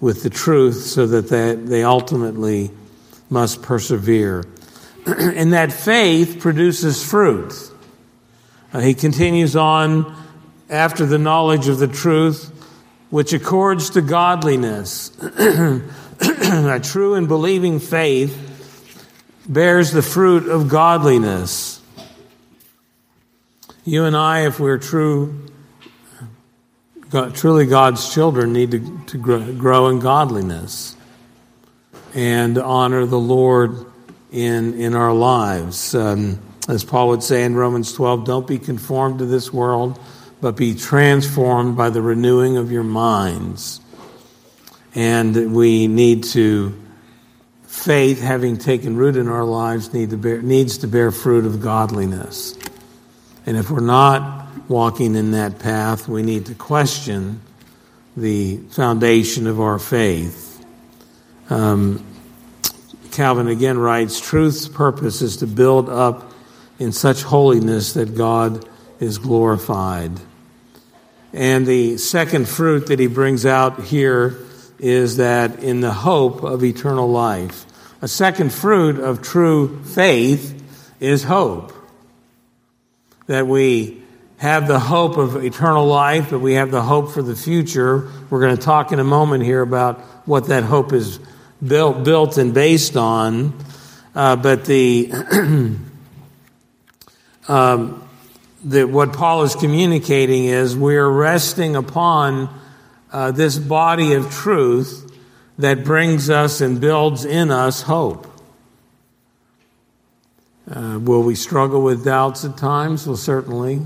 with 0.00 0.22
the 0.22 0.30
truth 0.30 0.82
so 0.82 1.06
that 1.06 1.28
they, 1.28 1.54
they 1.54 1.84
ultimately 1.84 2.70
must 3.30 3.62
persevere. 3.62 4.44
and 5.06 5.52
that 5.52 5.72
faith 5.72 6.40
produces 6.40 7.04
fruit. 7.04 7.52
Uh, 8.72 8.80
he 8.80 8.94
continues 8.94 9.56
on 9.56 10.14
after 10.68 11.06
the 11.06 11.18
knowledge 11.18 11.68
of 11.68 11.78
the 11.78 11.88
truth, 11.88 12.50
which 13.10 13.32
accords 13.32 13.90
to 13.90 14.00
godliness. 14.00 15.10
a 16.20 16.80
true 16.82 17.14
and 17.14 17.28
believing 17.28 17.78
faith 17.78 18.50
bears 19.48 19.92
the 19.92 20.02
fruit 20.02 20.48
of 20.48 20.68
godliness. 20.68 21.73
You 23.84 24.04
and 24.04 24.16
I, 24.16 24.46
if 24.46 24.58
we're 24.58 24.78
true, 24.78 25.46
God, 27.10 27.34
truly 27.34 27.66
God's 27.66 28.12
children, 28.12 28.52
need 28.52 28.70
to, 28.70 29.00
to 29.06 29.18
grow, 29.18 29.52
grow 29.52 29.88
in 29.88 30.00
godliness 30.00 30.96
and 32.14 32.56
honor 32.56 33.04
the 33.04 33.18
Lord 33.18 33.86
in, 34.32 34.80
in 34.80 34.94
our 34.94 35.12
lives. 35.12 35.94
Um, 35.94 36.40
as 36.66 36.82
Paul 36.82 37.08
would 37.08 37.22
say 37.22 37.44
in 37.44 37.54
Romans 37.54 37.92
12, 37.92 38.24
don't 38.24 38.46
be 38.46 38.58
conformed 38.58 39.18
to 39.18 39.26
this 39.26 39.52
world 39.52 39.98
but 40.44 40.56
be 40.56 40.74
transformed 40.74 41.74
by 41.74 41.88
the 41.88 42.02
renewing 42.02 42.58
of 42.58 42.70
your 42.70 42.82
minds. 42.82 43.80
And 44.94 45.54
we 45.54 45.86
need 45.86 46.24
to, 46.24 46.78
faith, 47.62 48.20
having 48.20 48.58
taken 48.58 48.94
root 48.94 49.16
in 49.16 49.28
our 49.28 49.44
lives, 49.44 49.94
need 49.94 50.10
to 50.10 50.18
bear, 50.18 50.42
needs 50.42 50.76
to 50.78 50.86
bear 50.86 51.10
fruit 51.10 51.46
of 51.46 51.62
godliness. 51.62 52.58
And 53.46 53.56
if 53.56 53.70
we're 53.70 53.80
not 53.80 54.48
walking 54.68 55.16
in 55.16 55.32
that 55.32 55.58
path, 55.58 56.08
we 56.08 56.22
need 56.22 56.46
to 56.46 56.54
question 56.54 57.40
the 58.16 58.58
foundation 58.70 59.46
of 59.46 59.60
our 59.60 59.78
faith. 59.78 60.64
Um, 61.50 62.04
Calvin 63.12 63.48
again 63.48 63.78
writes 63.78 64.20
Truth's 64.20 64.66
purpose 64.66 65.22
is 65.22 65.38
to 65.38 65.46
build 65.46 65.88
up 65.88 66.32
in 66.78 66.92
such 66.92 67.22
holiness 67.22 67.92
that 67.94 68.16
God 68.16 68.68
is 68.98 69.18
glorified. 69.18 70.12
And 71.32 71.66
the 71.66 71.98
second 71.98 72.48
fruit 72.48 72.86
that 72.86 72.98
he 72.98 73.08
brings 73.08 73.44
out 73.44 73.82
here 73.82 74.38
is 74.78 75.18
that 75.18 75.62
in 75.62 75.80
the 75.80 75.92
hope 75.92 76.42
of 76.42 76.64
eternal 76.64 77.10
life. 77.10 77.66
A 78.02 78.08
second 78.08 78.52
fruit 78.52 78.98
of 78.98 79.22
true 79.22 79.82
faith 79.84 80.62
is 81.00 81.24
hope. 81.24 81.72
That 83.26 83.46
we 83.46 84.02
have 84.36 84.68
the 84.68 84.78
hope 84.78 85.16
of 85.16 85.42
eternal 85.42 85.86
life, 85.86 86.30
that 86.30 86.38
we 86.38 86.54
have 86.54 86.70
the 86.70 86.82
hope 86.82 87.12
for 87.12 87.22
the 87.22 87.36
future. 87.36 88.10
We're 88.30 88.40
going 88.40 88.56
to 88.56 88.62
talk 88.62 88.92
in 88.92 88.98
a 88.98 89.04
moment 89.04 89.44
here 89.44 89.62
about 89.62 90.00
what 90.26 90.48
that 90.48 90.64
hope 90.64 90.92
is 90.92 91.18
built, 91.66 92.04
built 92.04 92.36
and 92.36 92.52
based 92.52 92.96
on. 92.96 93.54
Uh, 94.14 94.36
but 94.36 94.64
the 94.64 95.10
um, 97.48 98.08
that 98.64 98.88
what 98.88 99.12
Paul 99.12 99.42
is 99.42 99.54
communicating 99.54 100.46
is 100.46 100.76
we're 100.76 101.08
resting 101.08 101.76
upon 101.76 102.48
uh, 103.12 103.30
this 103.30 103.58
body 103.58 104.14
of 104.14 104.30
truth 104.30 105.12
that 105.58 105.84
brings 105.84 106.30
us 106.30 106.60
and 106.60 106.80
builds 106.80 107.24
in 107.24 107.50
us 107.50 107.82
hope. 107.82 108.26
Uh, 110.70 110.98
will 111.00 111.22
we 111.22 111.34
struggle 111.34 111.82
with 111.82 112.04
doubts 112.04 112.44
at 112.44 112.56
times? 112.56 113.06
Well, 113.06 113.16
certainly. 113.16 113.80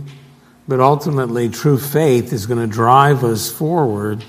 But 0.68 0.80
ultimately, 0.80 1.49
true 1.49 1.78
faith 1.78 2.32
is 2.32 2.47
going 2.47 2.61
to 2.61 2.73
drive 2.73 3.25
us 3.25 3.50
forward 3.50 4.25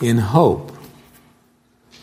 in 0.00 0.18
hope. 0.18 0.72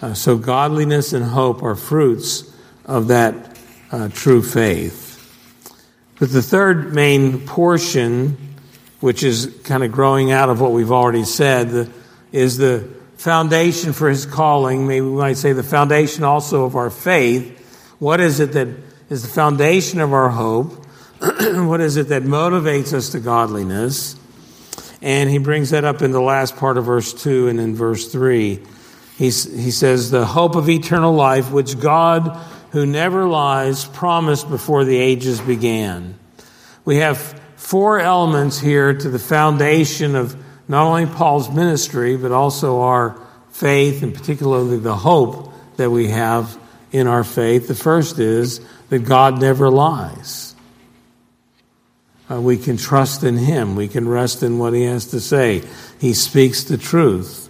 Uh, 0.02 0.14
so, 0.14 0.38
godliness 0.38 1.14
and 1.14 1.26
hope 1.26 1.62
are 1.62 1.76
fruits 1.76 2.50
of 2.86 3.08
that 3.08 3.58
uh, 3.92 4.08
true 4.10 4.42
faith. 4.42 5.10
But 6.20 6.32
the 6.32 6.42
third 6.42 6.94
main 6.94 7.46
portion, 7.46 8.38
which 9.00 9.24
is 9.24 9.60
kind 9.64 9.84
of 9.84 9.92
growing 9.92 10.32
out 10.32 10.50
of 10.50 10.62
what 10.62 10.72
we've 10.72 10.92
already 10.92 11.24
said, 11.24 11.92
is 12.32 12.58
the 12.58 12.88
foundation 13.18 13.92
for 13.92 14.10
his 14.10 14.26
calling. 14.26 14.88
Maybe 14.88 15.06
we 15.06 15.18
might 15.18 15.38
say 15.38 15.54
the 15.54 15.64
foundation 15.64 16.24
also 16.24 16.64
of 16.66 16.76
our 16.76 16.90
faith. 16.90 17.58
What 18.00 18.20
is 18.20 18.40
it 18.40 18.54
that 18.54 18.70
is 19.12 19.24
the 19.24 19.28
foundation 19.28 20.00
of 20.00 20.14
our 20.14 20.30
hope? 20.30 20.86
what 21.20 21.82
is 21.82 21.98
it 21.98 22.08
that 22.08 22.24
motivates 22.24 22.94
us 22.94 23.10
to 23.10 23.20
godliness? 23.20 24.16
And 25.02 25.30
he 25.30 25.38
brings 25.38 25.72
that 25.72 25.84
up 25.84 26.02
in 26.02 26.12
the 26.12 26.22
last 26.22 26.56
part 26.56 26.78
of 26.78 26.86
verse 26.86 27.14
2 27.14 27.50
and 27.50 27.60
in 27.60 27.76
verse 27.76 28.10
3. 28.10 28.62
He's, 29.18 29.44
he 29.44 29.70
says, 29.70 30.12
The 30.12 30.26
hope 30.26 30.56
of 30.56 30.70
eternal 30.70 31.14
life, 31.14 31.52
which 31.52 31.78
God, 31.78 32.38
who 32.72 32.86
never 32.86 33.26
lies, 33.26 33.84
promised 33.84 34.50
before 34.50 34.86
the 34.86 34.96
ages 34.96 35.42
began. 35.42 36.18
We 36.86 36.98
have 36.98 37.18
four 37.58 38.00
elements 38.00 38.60
here 38.60 38.94
to 38.94 39.10
the 39.10 39.20
foundation 39.20 40.16
of 40.16 40.42
not 40.70 40.88
only 40.88 41.06
Paul's 41.06 41.50
ministry, 41.50 42.16
but 42.16 42.32
also 42.32 42.80
our 42.80 43.22
faith, 43.50 44.04
and 44.04 44.16
particularly 44.16 44.78
the 44.78 44.96
hope 44.96 45.54
that 45.76 45.90
we 45.90 46.08
have 46.08 46.58
in 46.94 47.08
our 47.08 47.26
faith. 47.26 47.68
The 47.68 47.76
first 47.76 48.18
is 48.18 48.62
that 48.92 49.06
God 49.06 49.40
never 49.40 49.70
lies. 49.70 50.54
Uh, 52.30 52.42
we 52.42 52.58
can 52.58 52.76
trust 52.76 53.24
in 53.24 53.38
Him. 53.38 53.78
We 53.78 53.88
can 53.88 54.06
rest 54.06 54.44
in 54.44 54.60
what 54.60 54.74
He 54.74 54.84
has 54.84 55.06
to 55.08 55.22
say. 55.22 55.64
He 56.02 56.14
speaks 56.14 56.66
the 56.66 56.78
truth. 56.78 57.50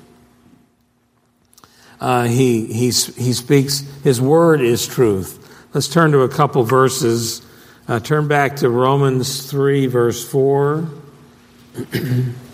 Uh, 2.00 2.26
he, 2.26 2.68
he, 2.68 2.86
he 2.86 3.34
speaks, 3.34 3.80
His 4.04 4.22
word 4.22 4.62
is 4.62 4.88
truth. 4.88 5.40
Let's 5.74 5.88
turn 5.88 6.12
to 6.12 6.20
a 6.20 6.30
couple 6.30 6.64
verses. 6.64 7.42
Uh, 7.88 8.00
turn 8.00 8.28
back 8.28 8.58
to 8.58 8.70
Romans 8.70 9.50
3, 9.50 9.88
verse 9.88 10.24
4. 10.30 10.88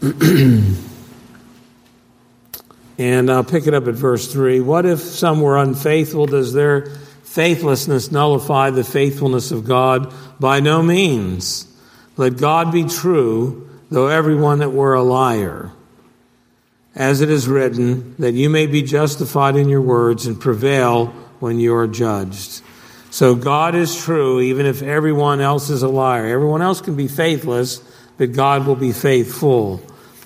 and 2.98 3.30
I'll 3.30 3.44
pick 3.44 3.66
it 3.66 3.74
up 3.74 3.86
at 3.86 3.94
verse 3.94 4.32
3. 4.32 4.60
What 4.60 4.86
if 4.86 5.00
some 5.00 5.42
were 5.42 5.58
unfaithful? 5.58 6.24
Does 6.26 6.54
their 6.54 6.86
faithlessness 7.24 8.10
nullify 8.10 8.70
the 8.70 8.84
faithfulness 8.84 9.50
of 9.50 9.66
God? 9.66 10.12
By 10.40 10.60
no 10.60 10.82
means. 10.82 11.66
Let 12.16 12.38
God 12.38 12.72
be 12.72 12.84
true, 12.84 13.68
though 13.90 14.06
everyone 14.06 14.60
that 14.60 14.70
were 14.70 14.94
a 14.94 15.02
liar. 15.02 15.70
As 16.94 17.20
it 17.20 17.30
is 17.30 17.46
written, 17.46 18.14
that 18.18 18.32
you 18.32 18.48
may 18.48 18.66
be 18.66 18.82
justified 18.82 19.56
in 19.56 19.68
your 19.68 19.82
words 19.82 20.26
and 20.26 20.40
prevail 20.40 21.06
when 21.40 21.58
you 21.58 21.74
are 21.74 21.86
judged. 21.86 22.62
So 23.10 23.34
God 23.34 23.74
is 23.74 24.02
true, 24.02 24.40
even 24.40 24.66
if 24.66 24.82
everyone 24.82 25.40
else 25.40 25.68
is 25.68 25.82
a 25.82 25.88
liar. 25.88 26.26
Everyone 26.26 26.62
else 26.62 26.80
can 26.80 26.96
be 26.96 27.08
faithless, 27.08 27.82
but 28.16 28.32
God 28.32 28.66
will 28.66 28.76
be 28.76 28.92
faithful. 28.92 29.82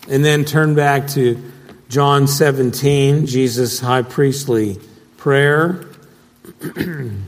And 0.09 0.25
then 0.25 0.45
turn 0.45 0.75
back 0.75 1.09
to 1.09 1.41
John 1.89 2.27
17, 2.27 3.27
Jesus' 3.27 3.81
high 3.81 4.03
priestly 4.03 4.79
prayer. 5.17 5.87
In 6.77 7.25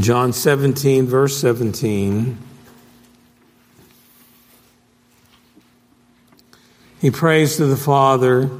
John 0.00 0.32
17, 0.32 1.06
verse 1.06 1.40
17, 1.40 2.38
he 7.00 7.10
prays 7.10 7.56
to 7.56 7.66
the 7.66 7.76
Father, 7.76 8.50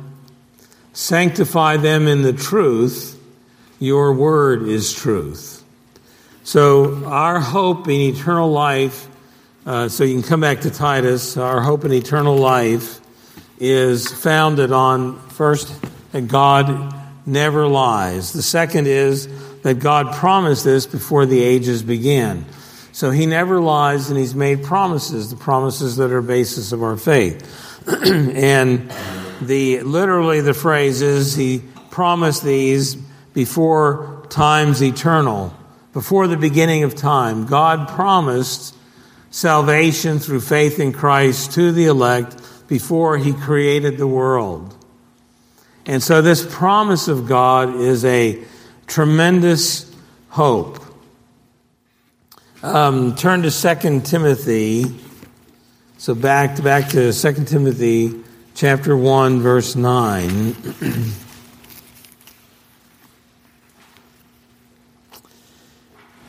Sanctify 0.93 1.77
them 1.77 2.09
in 2.09 2.23
the 2.23 2.33
truth, 2.33 3.17
your 3.79 4.13
word 4.13 4.63
is 4.63 4.93
truth. 4.93 5.65
So, 6.43 7.05
our 7.05 7.39
hope 7.39 7.87
in 7.87 8.15
eternal 8.15 8.51
life 8.51 9.07
uh, 9.66 9.88
so 9.88 10.05
you 10.05 10.14
can 10.14 10.23
come 10.23 10.40
back 10.40 10.62
to 10.62 10.70
Titus. 10.70 11.37
Our 11.37 11.61
hope 11.61 11.85
in 11.85 11.92
eternal 11.92 12.37
life 12.37 13.01
is 13.59 14.09
founded 14.09 14.73
on 14.73 15.18
first 15.31 15.73
that 16.12 16.29
God 16.29 16.94
never 17.27 17.66
lies. 17.66 18.33
The 18.33 18.42
second 18.42 18.87
is 18.87 19.29
that 19.62 19.79
God 19.79 20.14
promised 20.14 20.64
this 20.64 20.87
before 20.87 21.27
the 21.27 21.42
ages 21.42 21.83
began. 21.83 22.46
So 22.92 23.11
he 23.11 23.27
never 23.27 23.61
lies 23.61 24.09
and 24.09 24.18
he's 24.18 24.35
made 24.35 24.64
promises, 24.64 25.31
the 25.31 25.37
promises 25.37 25.96
that 25.96 26.11
are 26.11 26.23
basis 26.23 26.73
of 26.73 26.83
our 26.83 26.96
faith. 26.96 27.46
and 28.07 28.90
the 29.42 29.81
literally 29.83 30.40
the 30.40 30.55
phrase 30.55 31.03
is 31.03 31.35
he 31.35 31.62
promised 31.90 32.42
these 32.42 32.94
before 33.35 34.27
times 34.31 34.83
eternal, 34.83 35.55
before 35.92 36.27
the 36.27 36.37
beginning 36.37 36.83
of 36.83 36.94
time. 36.94 37.46
God 37.46 37.88
promised 37.88 38.75
salvation 39.31 40.19
through 40.19 40.40
faith 40.40 40.79
in 40.79 40.93
Christ 40.93 41.53
to 41.53 41.73
the 41.73 41.87
elect 41.87 42.37
before 42.69 43.16
he 43.16 43.33
created 43.33 43.97
the 43.97 44.07
world. 44.07 44.77
And 45.87 46.03
so 46.03 46.21
this 46.21 46.47
promise 46.49 47.09
of 47.09 47.27
God 47.27 47.75
is 47.75 48.05
a 48.05 48.43
tremendous 48.87 49.93
hope. 50.29 50.79
Um, 52.62 53.14
turn 53.14 53.43
to 53.43 53.51
2 53.51 54.01
Timothy. 54.03 54.85
So 55.99 56.14
back, 56.14 56.62
back 56.62 56.90
to 56.90 57.12
2 57.12 57.45
Timothy 57.45 58.23
chapter 58.55 58.97
1, 58.97 59.40
verse 59.40 59.75
9. 59.77 60.55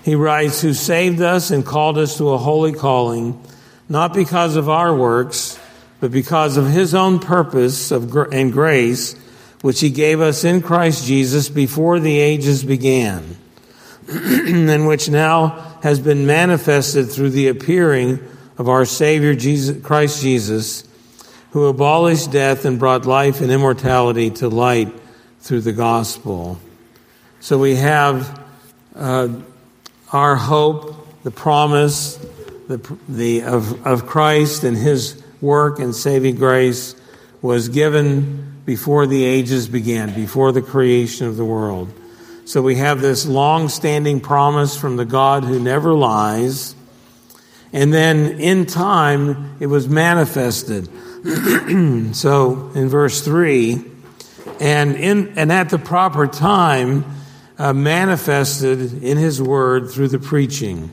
He 0.03 0.15
writes, 0.15 0.61
Who 0.61 0.73
saved 0.73 1.21
us 1.21 1.51
and 1.51 1.65
called 1.65 1.97
us 1.97 2.17
to 2.17 2.29
a 2.29 2.37
holy 2.37 2.73
calling, 2.73 3.41
not 3.87 4.13
because 4.13 4.55
of 4.55 4.69
our 4.69 4.95
works, 4.95 5.59
but 5.99 6.11
because 6.11 6.57
of 6.57 6.67
his 6.67 6.95
own 6.95 7.19
purpose 7.19 7.91
of 7.91 8.09
gr- 8.09 8.23
and 8.31 8.51
grace, 8.51 9.13
which 9.61 9.79
he 9.79 9.91
gave 9.91 10.19
us 10.19 10.43
in 10.43 10.61
Christ 10.61 11.05
Jesus 11.05 11.49
before 11.49 11.99
the 11.99 12.19
ages 12.19 12.63
began, 12.63 13.37
and 14.09 14.87
which 14.87 15.09
now 15.09 15.77
has 15.83 15.99
been 15.99 16.25
manifested 16.25 17.11
through 17.11 17.29
the 17.29 17.47
appearing 17.47 18.19
of 18.57 18.67
our 18.67 18.85
Savior 18.85 19.35
Jesus, 19.35 19.83
Christ 19.83 20.21
Jesus, 20.21 20.83
who 21.51 21.65
abolished 21.65 22.31
death 22.31 22.65
and 22.65 22.79
brought 22.79 23.05
life 23.05 23.41
and 23.41 23.51
immortality 23.51 24.31
to 24.31 24.49
light 24.49 24.91
through 25.41 25.61
the 25.61 25.73
gospel. 25.73 26.59
So 27.39 27.57
we 27.57 27.75
have 27.75 28.39
uh, 28.95 29.29
our 30.11 30.35
hope, 30.35 31.23
the 31.23 31.31
promise 31.31 32.17
the, 32.67 32.97
the, 33.07 33.43
of, 33.43 33.85
of 33.85 34.07
Christ 34.07 34.63
and 34.63 34.75
his 34.75 35.21
work 35.41 35.79
and 35.79 35.95
saving 35.95 36.35
grace 36.35 36.95
was 37.41 37.69
given 37.69 38.61
before 38.65 39.07
the 39.07 39.23
ages 39.23 39.67
began, 39.67 40.13
before 40.13 40.51
the 40.51 40.61
creation 40.61 41.27
of 41.27 41.37
the 41.37 41.45
world. 41.45 41.91
So 42.45 42.61
we 42.61 42.75
have 42.75 43.01
this 43.01 43.25
long 43.25 43.69
standing 43.69 44.19
promise 44.19 44.77
from 44.77 44.97
the 44.97 45.05
God 45.05 45.43
who 45.43 45.59
never 45.59 45.93
lies. 45.93 46.75
And 47.73 47.93
then 47.93 48.39
in 48.39 48.65
time, 48.65 49.57
it 49.59 49.67
was 49.67 49.87
manifested. 49.87 50.89
so 52.13 52.71
in 52.75 52.89
verse 52.89 53.21
3, 53.21 53.85
and, 54.59 54.95
in, 54.95 55.33
and 55.37 55.51
at 55.51 55.69
the 55.69 55.79
proper 55.79 56.27
time, 56.27 57.05
uh, 57.57 57.73
manifested 57.73 59.03
in 59.03 59.17
his 59.17 59.41
word 59.41 59.89
through 59.89 60.07
the 60.07 60.19
preaching. 60.19 60.91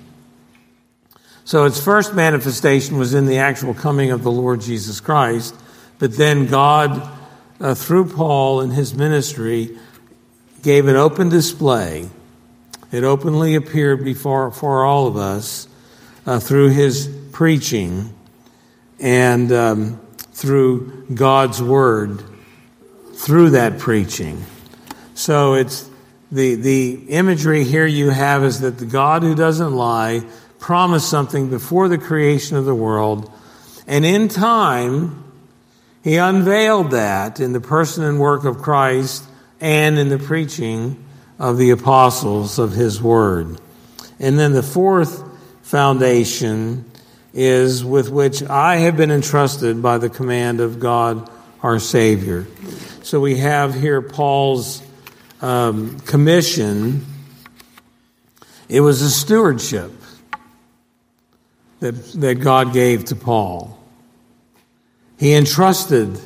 So 1.45 1.65
its 1.65 1.83
first 1.83 2.15
manifestation 2.15 2.99
was 2.99 3.15
in 3.15 3.27
the 3.27 3.39
actual 3.39 3.75
coming 3.75 4.11
of 4.11 4.23
the 4.23 4.31
Lord 4.31 4.61
Jesus 4.61 5.01
Christ, 5.01 5.55
but 5.99 6.17
then 6.17 6.47
God, 6.47 7.09
uh, 7.61 7.75
through 7.75 8.11
Paul 8.13 8.61
and 8.61 8.73
his 8.73 8.95
ministry, 8.95 9.79
gave 10.63 10.89
an 10.89 10.97
open 10.97 11.29
display. 11.29 12.09
It 12.93 13.05
openly 13.05 13.55
appeared 13.55 14.05
before 14.05 14.51
for 14.51 14.85
all 14.85 15.07
of 15.07 15.17
us 15.17 15.69
uh, 16.27 16.41
through 16.41 16.71
his 16.71 17.09
preaching 17.33 18.13
and 19.01 19.51
um, 19.53 20.01
through 20.33 21.07
God's 21.15 21.63
word 21.63 22.23
through 23.19 23.51
that 23.51 23.79
preaching. 23.79 24.45
So 25.15 25.55
it's 25.55 25.88
the, 26.31 26.57
the 26.57 26.95
imagery 27.09 27.65
here 27.65 27.87
you 27.87 28.11
have 28.11 28.45
is 28.45 28.61
that 28.61 28.79
the 28.79 28.87
God 28.87 29.23
who 29.23 29.35
doesn't 29.35 29.75
lie 29.75 30.23
promised 30.59 31.09
something 31.09 31.49
before 31.49 31.89
the 31.89 31.99
creation 31.99 32.57
of 32.57 32.65
the 32.65 32.75
world, 32.75 33.31
and 33.87 34.05
in 34.05 34.29
time, 34.29 35.25
he 36.03 36.17
unveiled 36.17 36.91
that 36.91 37.41
in 37.41 37.53
the 37.53 37.61
person 37.61 38.05
and 38.05 38.19
work 38.21 38.45
of 38.45 38.59
Christ 38.59 39.25
and 39.61 39.99
in 39.99 40.09
the 40.09 40.19
preaching 40.19 41.03
of 41.39 41.57
the 41.57 41.71
apostles 41.71 42.59
of 42.59 42.73
his 42.73 43.01
word. 43.01 43.61
And 44.19 44.39
then 44.39 44.53
the 44.53 44.63
fourth 44.63 45.23
foundation 45.63 46.85
is 47.33 47.85
with 47.85 48.11
which 48.11 48.43
I 48.43 48.77
have 48.77 48.97
been 48.97 49.11
entrusted 49.11 49.83
by 49.83 49.99
the 49.99 50.09
command 50.09 50.61
of 50.61 50.81
God 50.81 51.31
our 51.63 51.79
Savior. 51.79 52.47
So 53.03 53.21
we 53.21 53.39
have 53.39 53.75
here 53.75 54.01
Paul's 54.01 54.83
um, 55.41 55.99
commission. 56.01 57.05
It 58.69 58.81
was 58.81 59.03
a 59.03 59.11
stewardship 59.11 59.93
that, 61.81 61.93
that 62.15 62.35
God 62.37 62.73
gave 62.73 63.07
to 63.07 63.17
Paul. 63.17 63.79
He 65.19 65.35
entrusted 65.35 66.19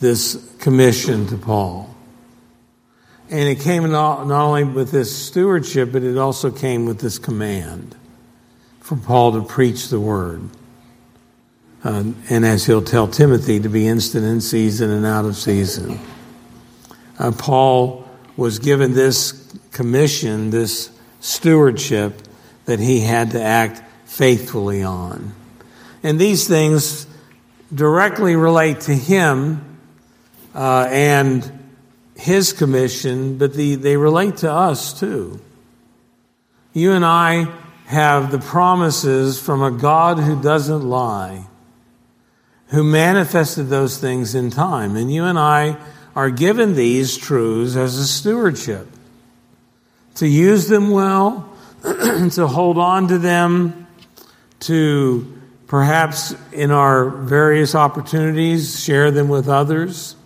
this 0.00 0.54
commission 0.58 1.26
to 1.28 1.36
Paul. 1.36 1.94
And 3.30 3.48
it 3.48 3.60
came 3.60 3.90
not, 3.90 4.30
only 4.30 4.64
with 4.64 4.90
this 4.90 5.14
stewardship, 5.16 5.92
but 5.92 6.02
it 6.02 6.18
also 6.18 6.50
came 6.50 6.84
with 6.84 7.00
this 7.00 7.18
command 7.18 7.96
for 8.80 8.96
Paul 8.96 9.32
to 9.32 9.42
preach 9.42 9.88
the 9.88 9.98
word. 9.98 10.42
Uh, 11.82 12.04
and 12.28 12.44
as 12.44 12.66
he'll 12.66 12.82
tell 12.82 13.08
Timothy, 13.08 13.60
to 13.60 13.68
be 13.68 13.86
instant 13.86 14.24
in 14.24 14.40
season 14.40 14.90
and 14.90 15.06
out 15.06 15.24
of 15.24 15.36
season. 15.36 15.98
Uh, 17.18 17.32
Paul 17.32 18.03
was 18.36 18.58
given 18.58 18.94
this 18.94 19.52
commission, 19.70 20.50
this 20.50 20.90
stewardship 21.20 22.20
that 22.64 22.80
he 22.80 23.00
had 23.00 23.30
to 23.32 23.42
act 23.42 23.82
faithfully 24.06 24.82
on. 24.82 25.32
And 26.02 26.18
these 26.18 26.46
things 26.46 27.06
directly 27.74 28.36
relate 28.36 28.80
to 28.82 28.94
him 28.94 29.78
uh, 30.54 30.88
and 30.90 31.64
his 32.16 32.52
commission, 32.52 33.38
but 33.38 33.54
the, 33.54 33.74
they 33.74 33.96
relate 33.96 34.38
to 34.38 34.50
us 34.50 34.98
too. 34.98 35.40
You 36.72 36.92
and 36.92 37.04
I 37.04 37.52
have 37.86 38.30
the 38.30 38.38
promises 38.38 39.40
from 39.40 39.62
a 39.62 39.70
God 39.70 40.18
who 40.18 40.40
doesn't 40.40 40.82
lie, 40.82 41.46
who 42.68 42.82
manifested 42.82 43.68
those 43.68 43.98
things 43.98 44.34
in 44.34 44.50
time. 44.50 44.96
And 44.96 45.12
you 45.12 45.24
and 45.24 45.38
I 45.38 45.76
are 46.14 46.30
given 46.30 46.74
these 46.74 47.16
truths 47.16 47.76
as 47.76 47.96
a 47.96 48.06
stewardship 48.06 48.86
to 50.16 50.28
use 50.28 50.68
them 50.68 50.90
well, 50.90 51.52
to 51.82 52.46
hold 52.46 52.78
on 52.78 53.08
to 53.08 53.18
them, 53.18 53.86
to 54.60 55.40
perhaps 55.66 56.34
in 56.52 56.70
our 56.70 57.08
various 57.08 57.74
opportunities 57.74 58.82
share 58.82 59.10
them 59.10 59.28
with 59.28 59.48
others. 59.48 60.16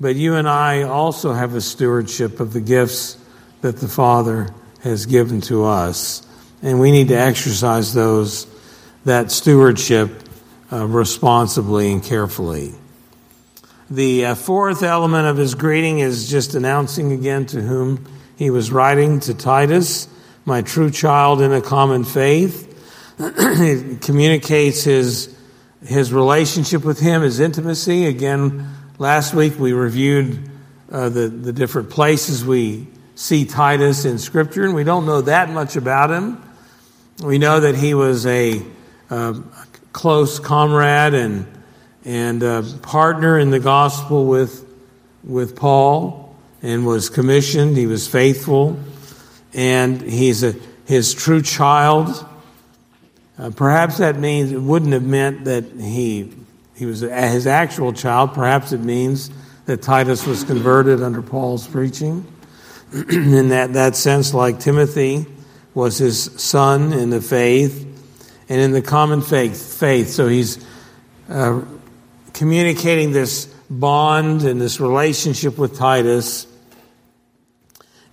But 0.00 0.16
you 0.16 0.34
and 0.34 0.48
I 0.48 0.82
also 0.82 1.32
have 1.32 1.54
a 1.54 1.60
stewardship 1.60 2.40
of 2.40 2.52
the 2.52 2.60
gifts 2.60 3.18
that 3.60 3.76
the 3.78 3.88
Father 3.88 4.48
has 4.82 5.06
given 5.06 5.40
to 5.42 5.64
us. 5.64 6.26
And 6.62 6.80
we 6.80 6.90
need 6.90 7.08
to 7.08 7.16
exercise 7.16 7.92
those, 7.92 8.46
that 9.04 9.30
stewardship, 9.30 10.10
uh, 10.72 10.86
responsibly 10.86 11.92
and 11.92 12.02
carefully. 12.02 12.74
The 13.92 14.24
uh, 14.24 14.34
fourth 14.36 14.82
element 14.82 15.26
of 15.26 15.36
his 15.36 15.54
greeting 15.54 15.98
is 15.98 16.26
just 16.30 16.54
announcing 16.54 17.12
again 17.12 17.44
to 17.48 17.60
whom 17.60 18.06
he 18.36 18.48
was 18.48 18.72
writing 18.72 19.20
to 19.20 19.34
Titus, 19.34 20.08
my 20.46 20.62
true 20.62 20.90
child 20.90 21.42
in 21.42 21.52
a 21.52 21.60
common 21.60 22.04
faith. 22.04 22.70
he 23.58 23.98
communicates 24.00 24.82
his, 24.82 25.36
his 25.84 26.10
relationship 26.10 26.86
with 26.86 27.00
him, 27.00 27.20
his 27.20 27.38
intimacy. 27.38 28.06
Again, 28.06 28.66
last 28.96 29.34
week 29.34 29.58
we 29.58 29.74
reviewed 29.74 30.50
uh, 30.90 31.10
the, 31.10 31.28
the 31.28 31.52
different 31.52 31.90
places 31.90 32.46
we 32.46 32.88
see 33.14 33.44
Titus 33.44 34.06
in 34.06 34.16
Scripture, 34.16 34.64
and 34.64 34.74
we 34.74 34.84
don't 34.84 35.04
know 35.04 35.20
that 35.20 35.50
much 35.50 35.76
about 35.76 36.10
him. 36.10 36.42
We 37.22 37.36
know 37.36 37.60
that 37.60 37.74
he 37.74 37.92
was 37.92 38.24
a, 38.24 38.62
uh, 39.10 39.34
close 39.92 40.38
comrade 40.38 41.12
and 41.12 41.61
and 42.04 42.42
uh, 42.42 42.62
partner 42.82 43.38
in 43.38 43.50
the 43.50 43.60
gospel 43.60 44.26
with, 44.26 44.66
with 45.24 45.56
Paul 45.56 46.36
and 46.62 46.86
was 46.86 47.08
commissioned. 47.08 47.76
He 47.76 47.86
was 47.86 48.08
faithful 48.08 48.78
and 49.54 50.00
he's 50.00 50.42
a, 50.42 50.54
his 50.86 51.14
true 51.14 51.42
child. 51.42 52.26
Uh, 53.38 53.50
perhaps 53.50 53.98
that 53.98 54.18
means 54.18 54.52
it 54.52 54.60
wouldn't 54.60 54.92
have 54.92 55.04
meant 55.04 55.44
that 55.44 55.64
he, 55.64 56.32
he 56.74 56.86
was 56.86 57.00
his 57.00 57.46
actual 57.46 57.92
child. 57.92 58.34
Perhaps 58.34 58.72
it 58.72 58.80
means 58.80 59.30
that 59.66 59.82
Titus 59.82 60.26
was 60.26 60.44
converted 60.44 61.02
under 61.02 61.22
Paul's 61.22 61.66
preaching. 61.66 62.26
in 63.10 63.48
that, 63.48 63.72
that 63.72 63.96
sense, 63.96 64.34
like 64.34 64.60
Timothy 64.60 65.26
was 65.72 65.96
his 65.96 66.24
son 66.36 66.92
in 66.92 67.08
the 67.08 67.22
faith 67.22 67.88
and 68.48 68.60
in 68.60 68.72
the 68.72 68.82
common 68.82 69.22
faith. 69.22 69.78
faith. 69.78 70.08
So 70.10 70.28
he's 70.28 70.62
uh, 71.30 71.62
communicating 72.32 73.12
this 73.12 73.46
bond 73.68 74.42
and 74.42 74.60
this 74.60 74.80
relationship 74.80 75.58
with 75.58 75.76
Titus, 75.76 76.46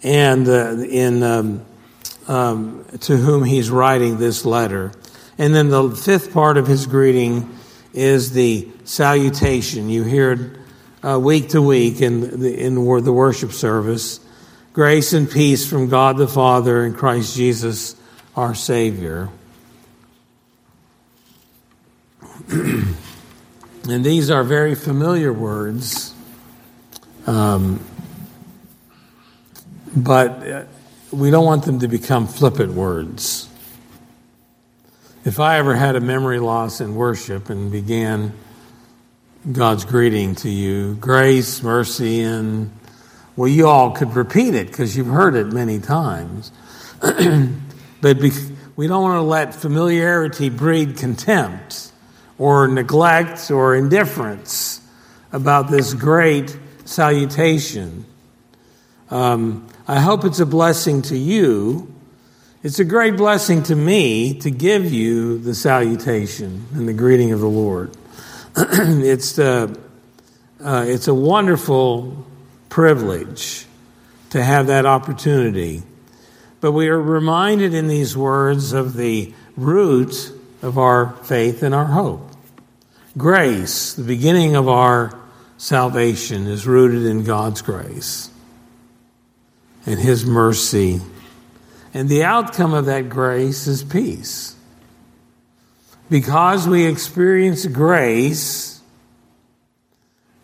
and 0.01 0.47
uh, 0.47 0.77
in 0.79 1.23
um, 1.23 1.65
um, 2.27 2.85
to 3.01 3.17
whom 3.17 3.43
he's 3.43 3.69
writing 3.69 4.17
this 4.17 4.45
letter. 4.45 4.91
And 5.37 5.53
then 5.53 5.69
the 5.69 5.91
fifth 5.91 6.33
part 6.33 6.57
of 6.57 6.67
his 6.67 6.85
greeting 6.85 7.57
is 7.93 8.31
the 8.31 8.67
salutation. 8.83 9.89
You 9.89 10.03
hear 10.03 10.31
it 10.33 10.57
uh, 11.03 11.19
week 11.19 11.49
to 11.49 11.61
week 11.61 12.01
in 12.01 12.41
the, 12.41 12.57
in 12.57 12.75
the 12.75 13.13
worship 13.13 13.51
service. 13.51 14.19
Grace 14.73 15.13
and 15.13 15.29
peace 15.29 15.67
from 15.67 15.89
God 15.89 16.17
the 16.17 16.27
Father 16.27 16.83
and 16.83 16.95
Christ 16.95 17.35
Jesus 17.35 17.95
our 18.35 18.53
Savior. 18.53 19.29
And 23.91 24.05
these 24.05 24.29
are 24.29 24.43
very 24.43 24.75
familiar 24.75 25.33
words, 25.33 26.13
um, 27.25 27.83
but 29.95 30.29
uh, 30.47 30.63
we 31.11 31.31
don't 31.31 31.45
want 31.45 31.65
them 31.65 31.79
to 31.79 31.87
become 31.87 32.27
flippant 32.27 32.73
words. 32.73 33.49
If 35.25 35.39
I 35.39 35.57
ever 35.57 35.75
had 35.75 35.95
a 35.95 36.01
memory 36.01 36.39
loss 36.39 36.81
in 36.81 36.93
worship 36.93 37.49
and 37.49 37.71
began 37.71 38.33
God's 39.51 39.85
greeting 39.85 40.35
to 40.35 40.49
you, 40.49 40.93
grace, 40.95 41.63
mercy, 41.63 42.21
and 42.21 42.71
well, 43.35 43.47
you 43.47 43.67
all 43.67 43.91
could 43.91 44.15
repeat 44.15 44.53
it 44.53 44.67
because 44.67 44.95
you've 44.95 45.07
heard 45.07 45.33
it 45.33 45.47
many 45.47 45.79
times. 45.79 46.51
but 47.01 48.19
we 48.75 48.87
don't 48.87 49.01
want 49.01 49.17
to 49.17 49.21
let 49.21 49.55
familiarity 49.55 50.49
breed 50.49 50.97
contempt 50.97 51.88
or 52.39 52.67
neglect 52.67 53.51
or 53.51 53.75
indifference 53.75 54.81
about 55.31 55.69
this 55.69 55.93
great 55.93 56.57
salutation. 56.85 58.05
Um, 59.11 59.67
I 59.87 59.99
hope 59.99 60.23
it's 60.23 60.39
a 60.39 60.45
blessing 60.45 61.01
to 61.03 61.17
you. 61.17 61.93
It's 62.63 62.79
a 62.79 62.85
great 62.85 63.17
blessing 63.17 63.63
to 63.63 63.75
me 63.75 64.39
to 64.39 64.49
give 64.49 64.91
you 64.91 65.37
the 65.39 65.53
salutation 65.53 66.65
and 66.73 66.87
the 66.87 66.93
greeting 66.93 67.31
of 67.31 67.39
the 67.39 67.47
Lord. 67.47 67.95
it's, 68.55 69.37
uh, 69.37 69.73
uh, 70.63 70.85
it's 70.87 71.07
a 71.07 71.13
wonderful 71.13 72.25
privilege 72.69 73.65
to 74.31 74.43
have 74.43 74.67
that 74.67 74.85
opportunity. 74.85 75.83
But 76.61 76.71
we 76.73 76.89
are 76.89 77.01
reminded 77.01 77.73
in 77.73 77.87
these 77.87 78.15
words 78.15 78.73
of 78.73 78.95
the 78.95 79.33
root 79.55 80.33
of 80.61 80.77
our 80.77 81.15
faith 81.23 81.63
and 81.63 81.73
our 81.73 81.85
hope. 81.85 82.28
Grace, 83.19 83.95
the 83.95 84.03
beginning 84.03 84.55
of 84.55 84.69
our 84.69 85.13
salvation, 85.57 86.47
is 86.47 86.65
rooted 86.65 87.05
in 87.05 87.25
God's 87.25 87.61
grace 87.61 88.31
and 89.85 89.99
His 89.99 90.25
mercy. 90.25 91.01
And 91.93 92.07
the 92.07 92.23
outcome 92.23 92.73
of 92.73 92.85
that 92.85 93.09
grace 93.09 93.67
is 93.67 93.83
peace. 93.83 94.55
Because 96.09 96.65
we 96.65 96.85
experience 96.85 97.65
grace, 97.65 98.79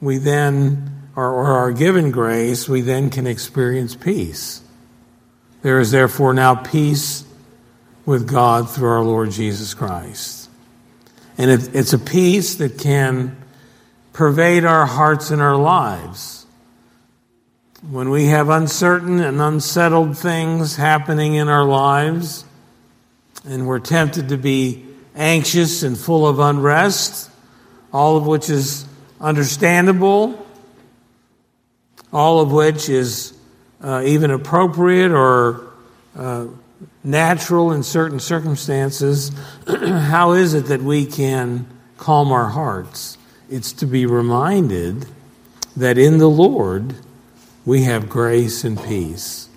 we 0.01 0.17
then, 0.17 1.09
or, 1.15 1.31
or 1.31 1.45
are 1.45 1.71
given 1.71 2.11
grace, 2.11 2.67
we 2.67 2.81
then 2.81 3.09
can 3.09 3.25
experience 3.25 3.95
peace. 3.95 4.61
There 5.61 5.79
is 5.79 5.91
therefore 5.91 6.33
now 6.33 6.55
peace 6.55 7.23
with 8.05 8.27
God 8.27 8.69
through 8.69 8.89
our 8.89 9.03
Lord 9.03 9.31
Jesus 9.31 9.73
Christ. 9.73 10.44
And 11.37 11.51
it, 11.51 11.75
it's 11.75 11.93
a 11.93 11.99
peace 11.99 12.55
that 12.55 12.77
can 12.79 13.35
pervade 14.13 14.63
our 14.63 14.85
hearts 14.85 15.31
and 15.31 15.41
our 15.41 15.57
lives. 15.57 16.45
when 17.89 18.09
we 18.09 18.25
have 18.25 18.49
uncertain 18.49 19.19
and 19.19 19.39
unsettled 19.39 20.17
things 20.17 20.75
happening 20.75 21.35
in 21.35 21.47
our 21.47 21.65
lives, 21.65 22.43
and 23.47 23.67
we're 23.67 23.79
tempted 23.79 24.29
to 24.29 24.37
be 24.37 24.83
anxious 25.15 25.83
and 25.83 25.97
full 25.97 26.27
of 26.27 26.39
unrest, 26.39 27.29
all 27.93 28.17
of 28.17 28.25
which 28.25 28.49
is 28.49 28.85
understandable, 29.21 30.45
all 32.11 32.39
of 32.39 32.51
which 32.51 32.89
is 32.89 33.37
uh, 33.83 34.01
even 34.03 34.31
appropriate 34.31 35.11
or 35.11 35.67
uh, 36.17 36.47
natural 37.03 37.71
in 37.71 37.83
certain 37.83 38.19
circumstances, 38.19 39.31
how 39.67 40.33
is 40.33 40.53
it 40.53 40.65
that 40.65 40.81
we 40.81 41.05
can 41.05 41.67
calm 41.97 42.31
our 42.31 42.49
hearts? 42.49 43.17
It's 43.49 43.71
to 43.73 43.85
be 43.85 44.05
reminded 44.05 45.05
that 45.77 45.97
in 45.97 46.17
the 46.17 46.29
Lord 46.29 46.95
we 47.65 47.83
have 47.83 48.09
grace 48.09 48.63
and 48.63 48.81
peace. 48.81 49.49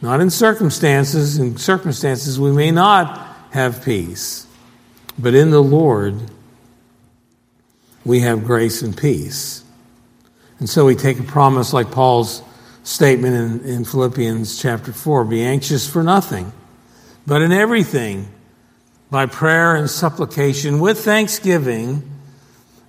Not 0.00 0.20
in 0.20 0.30
circumstances. 0.30 1.38
In 1.38 1.56
circumstances, 1.56 2.38
we 2.38 2.52
may 2.52 2.70
not 2.70 3.36
have 3.52 3.84
peace. 3.84 4.46
But 5.18 5.34
in 5.34 5.50
the 5.50 5.62
Lord, 5.62 6.30
we 8.04 8.20
have 8.20 8.44
grace 8.44 8.82
and 8.82 8.96
peace. 8.96 9.64
And 10.58 10.68
so 10.68 10.84
we 10.84 10.94
take 10.94 11.18
a 11.18 11.22
promise 11.22 11.72
like 11.72 11.90
Paul's 11.90 12.42
statement 12.84 13.64
in, 13.64 13.68
in 13.68 13.84
Philippians 13.84 14.60
chapter 14.60 14.92
4 14.92 15.24
be 15.24 15.42
anxious 15.42 15.90
for 15.90 16.04
nothing, 16.04 16.52
but 17.26 17.42
in 17.42 17.50
everything, 17.50 18.28
by 19.10 19.26
prayer 19.26 19.74
and 19.74 19.90
supplication, 19.90 20.78
with 20.78 21.04
thanksgiving, 21.04 22.08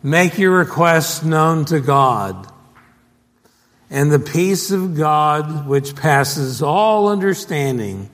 make 0.03 0.37
your 0.37 0.51
requests 0.51 1.23
known 1.23 1.65
to 1.65 1.79
God 1.79 2.51
and 3.89 4.11
the 4.11 4.19
peace 4.19 4.71
of 4.71 4.97
God, 4.97 5.67
which 5.67 5.95
passes 5.95 6.61
all 6.61 7.07
understanding, 7.07 8.09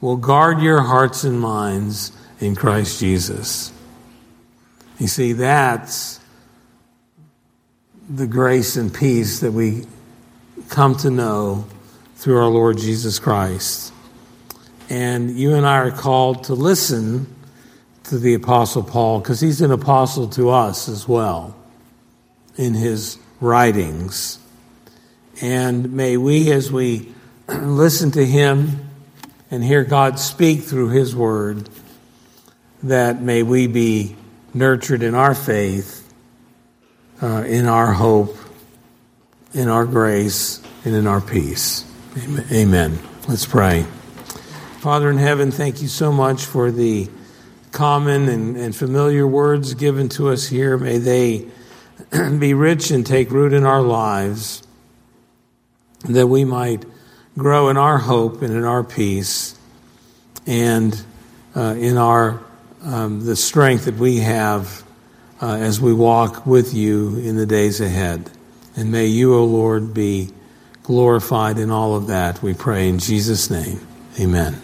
will 0.00 0.16
guard 0.16 0.60
your 0.60 0.80
hearts 0.80 1.24
and 1.24 1.40
minds 1.40 2.12
in 2.40 2.54
Christ 2.54 3.00
Jesus. 3.00 3.72
You 4.98 5.08
see, 5.08 5.32
that's 5.32 6.20
the 8.08 8.26
grace 8.26 8.76
and 8.76 8.94
peace 8.94 9.40
that 9.40 9.52
we 9.52 9.84
come 10.68 10.94
to 10.96 11.10
know 11.10 11.66
through 12.16 12.38
our 12.38 12.48
Lord 12.48 12.78
Jesus 12.78 13.18
Christ. 13.18 13.92
And 14.88 15.36
you 15.36 15.54
and 15.54 15.66
I 15.66 15.78
are 15.78 15.90
called 15.90 16.44
to 16.44 16.54
listen 16.54 17.34
to 18.04 18.18
the 18.18 18.34
Apostle 18.34 18.82
Paul 18.82 19.20
because 19.20 19.40
he's 19.40 19.60
an 19.60 19.72
apostle 19.72 20.28
to 20.30 20.50
us 20.50 20.88
as 20.88 21.08
well 21.08 21.56
in 22.56 22.74
his 22.74 23.18
writings. 23.40 24.38
And 25.40 25.92
may 25.92 26.16
we, 26.16 26.50
as 26.52 26.72
we 26.72 27.12
listen 27.48 28.10
to 28.12 28.24
Him 28.24 28.88
and 29.50 29.62
hear 29.62 29.84
God 29.84 30.18
speak 30.18 30.62
through 30.62 30.90
His 30.90 31.14
Word, 31.14 31.68
that 32.82 33.20
may 33.20 33.42
we 33.42 33.66
be 33.66 34.16
nurtured 34.54 35.02
in 35.02 35.14
our 35.14 35.34
faith, 35.34 36.12
uh, 37.22 37.44
in 37.46 37.66
our 37.66 37.92
hope, 37.92 38.36
in 39.56 39.68
our 39.68 39.86
grace, 39.86 40.60
and 40.84 40.94
in 40.94 41.06
our 41.06 41.20
peace. 41.20 41.84
Amen. 42.52 42.98
Let's 43.26 43.46
pray. 43.46 43.84
Father 44.80 45.10
in 45.10 45.16
heaven, 45.16 45.50
thank 45.50 45.80
you 45.80 45.88
so 45.88 46.12
much 46.12 46.44
for 46.44 46.70
the 46.70 47.08
common 47.72 48.28
and, 48.28 48.56
and 48.56 48.76
familiar 48.76 49.26
words 49.26 49.72
given 49.72 50.10
to 50.10 50.28
us 50.28 50.46
here. 50.46 50.76
May 50.76 50.98
they 50.98 51.46
be 52.38 52.52
rich 52.52 52.90
and 52.90 53.04
take 53.04 53.30
root 53.30 53.54
in 53.54 53.64
our 53.64 53.80
lives 53.80 54.62
that 56.04 56.26
we 56.26 56.44
might 56.44 56.84
grow 57.38 57.70
in 57.70 57.78
our 57.78 57.96
hope 57.96 58.42
and 58.42 58.52
in 58.52 58.64
our 58.64 58.84
peace 58.84 59.58
and 60.46 61.02
uh, 61.56 61.74
in 61.78 61.96
our 61.96 62.42
um, 62.84 63.24
the 63.24 63.34
strength 63.36 63.86
that 63.86 63.96
we 63.96 64.18
have 64.18 64.84
uh, 65.40 65.54
as 65.54 65.80
we 65.80 65.94
walk 65.94 66.46
with 66.46 66.74
you 66.74 67.16
in 67.18 67.36
the 67.36 67.46
days 67.46 67.80
ahead. 67.80 68.30
And 68.76 68.92
may 68.92 69.06
you, 69.06 69.34
O 69.34 69.44
Lord, 69.44 69.94
be 69.94 70.30
glorified 70.82 71.58
in 71.58 71.70
all 71.70 71.96
of 71.96 72.06
that, 72.06 72.42
we 72.42 72.54
pray 72.54 72.88
in 72.88 72.98
Jesus' 72.98 73.50
name. 73.50 73.80
Amen. 74.20 74.54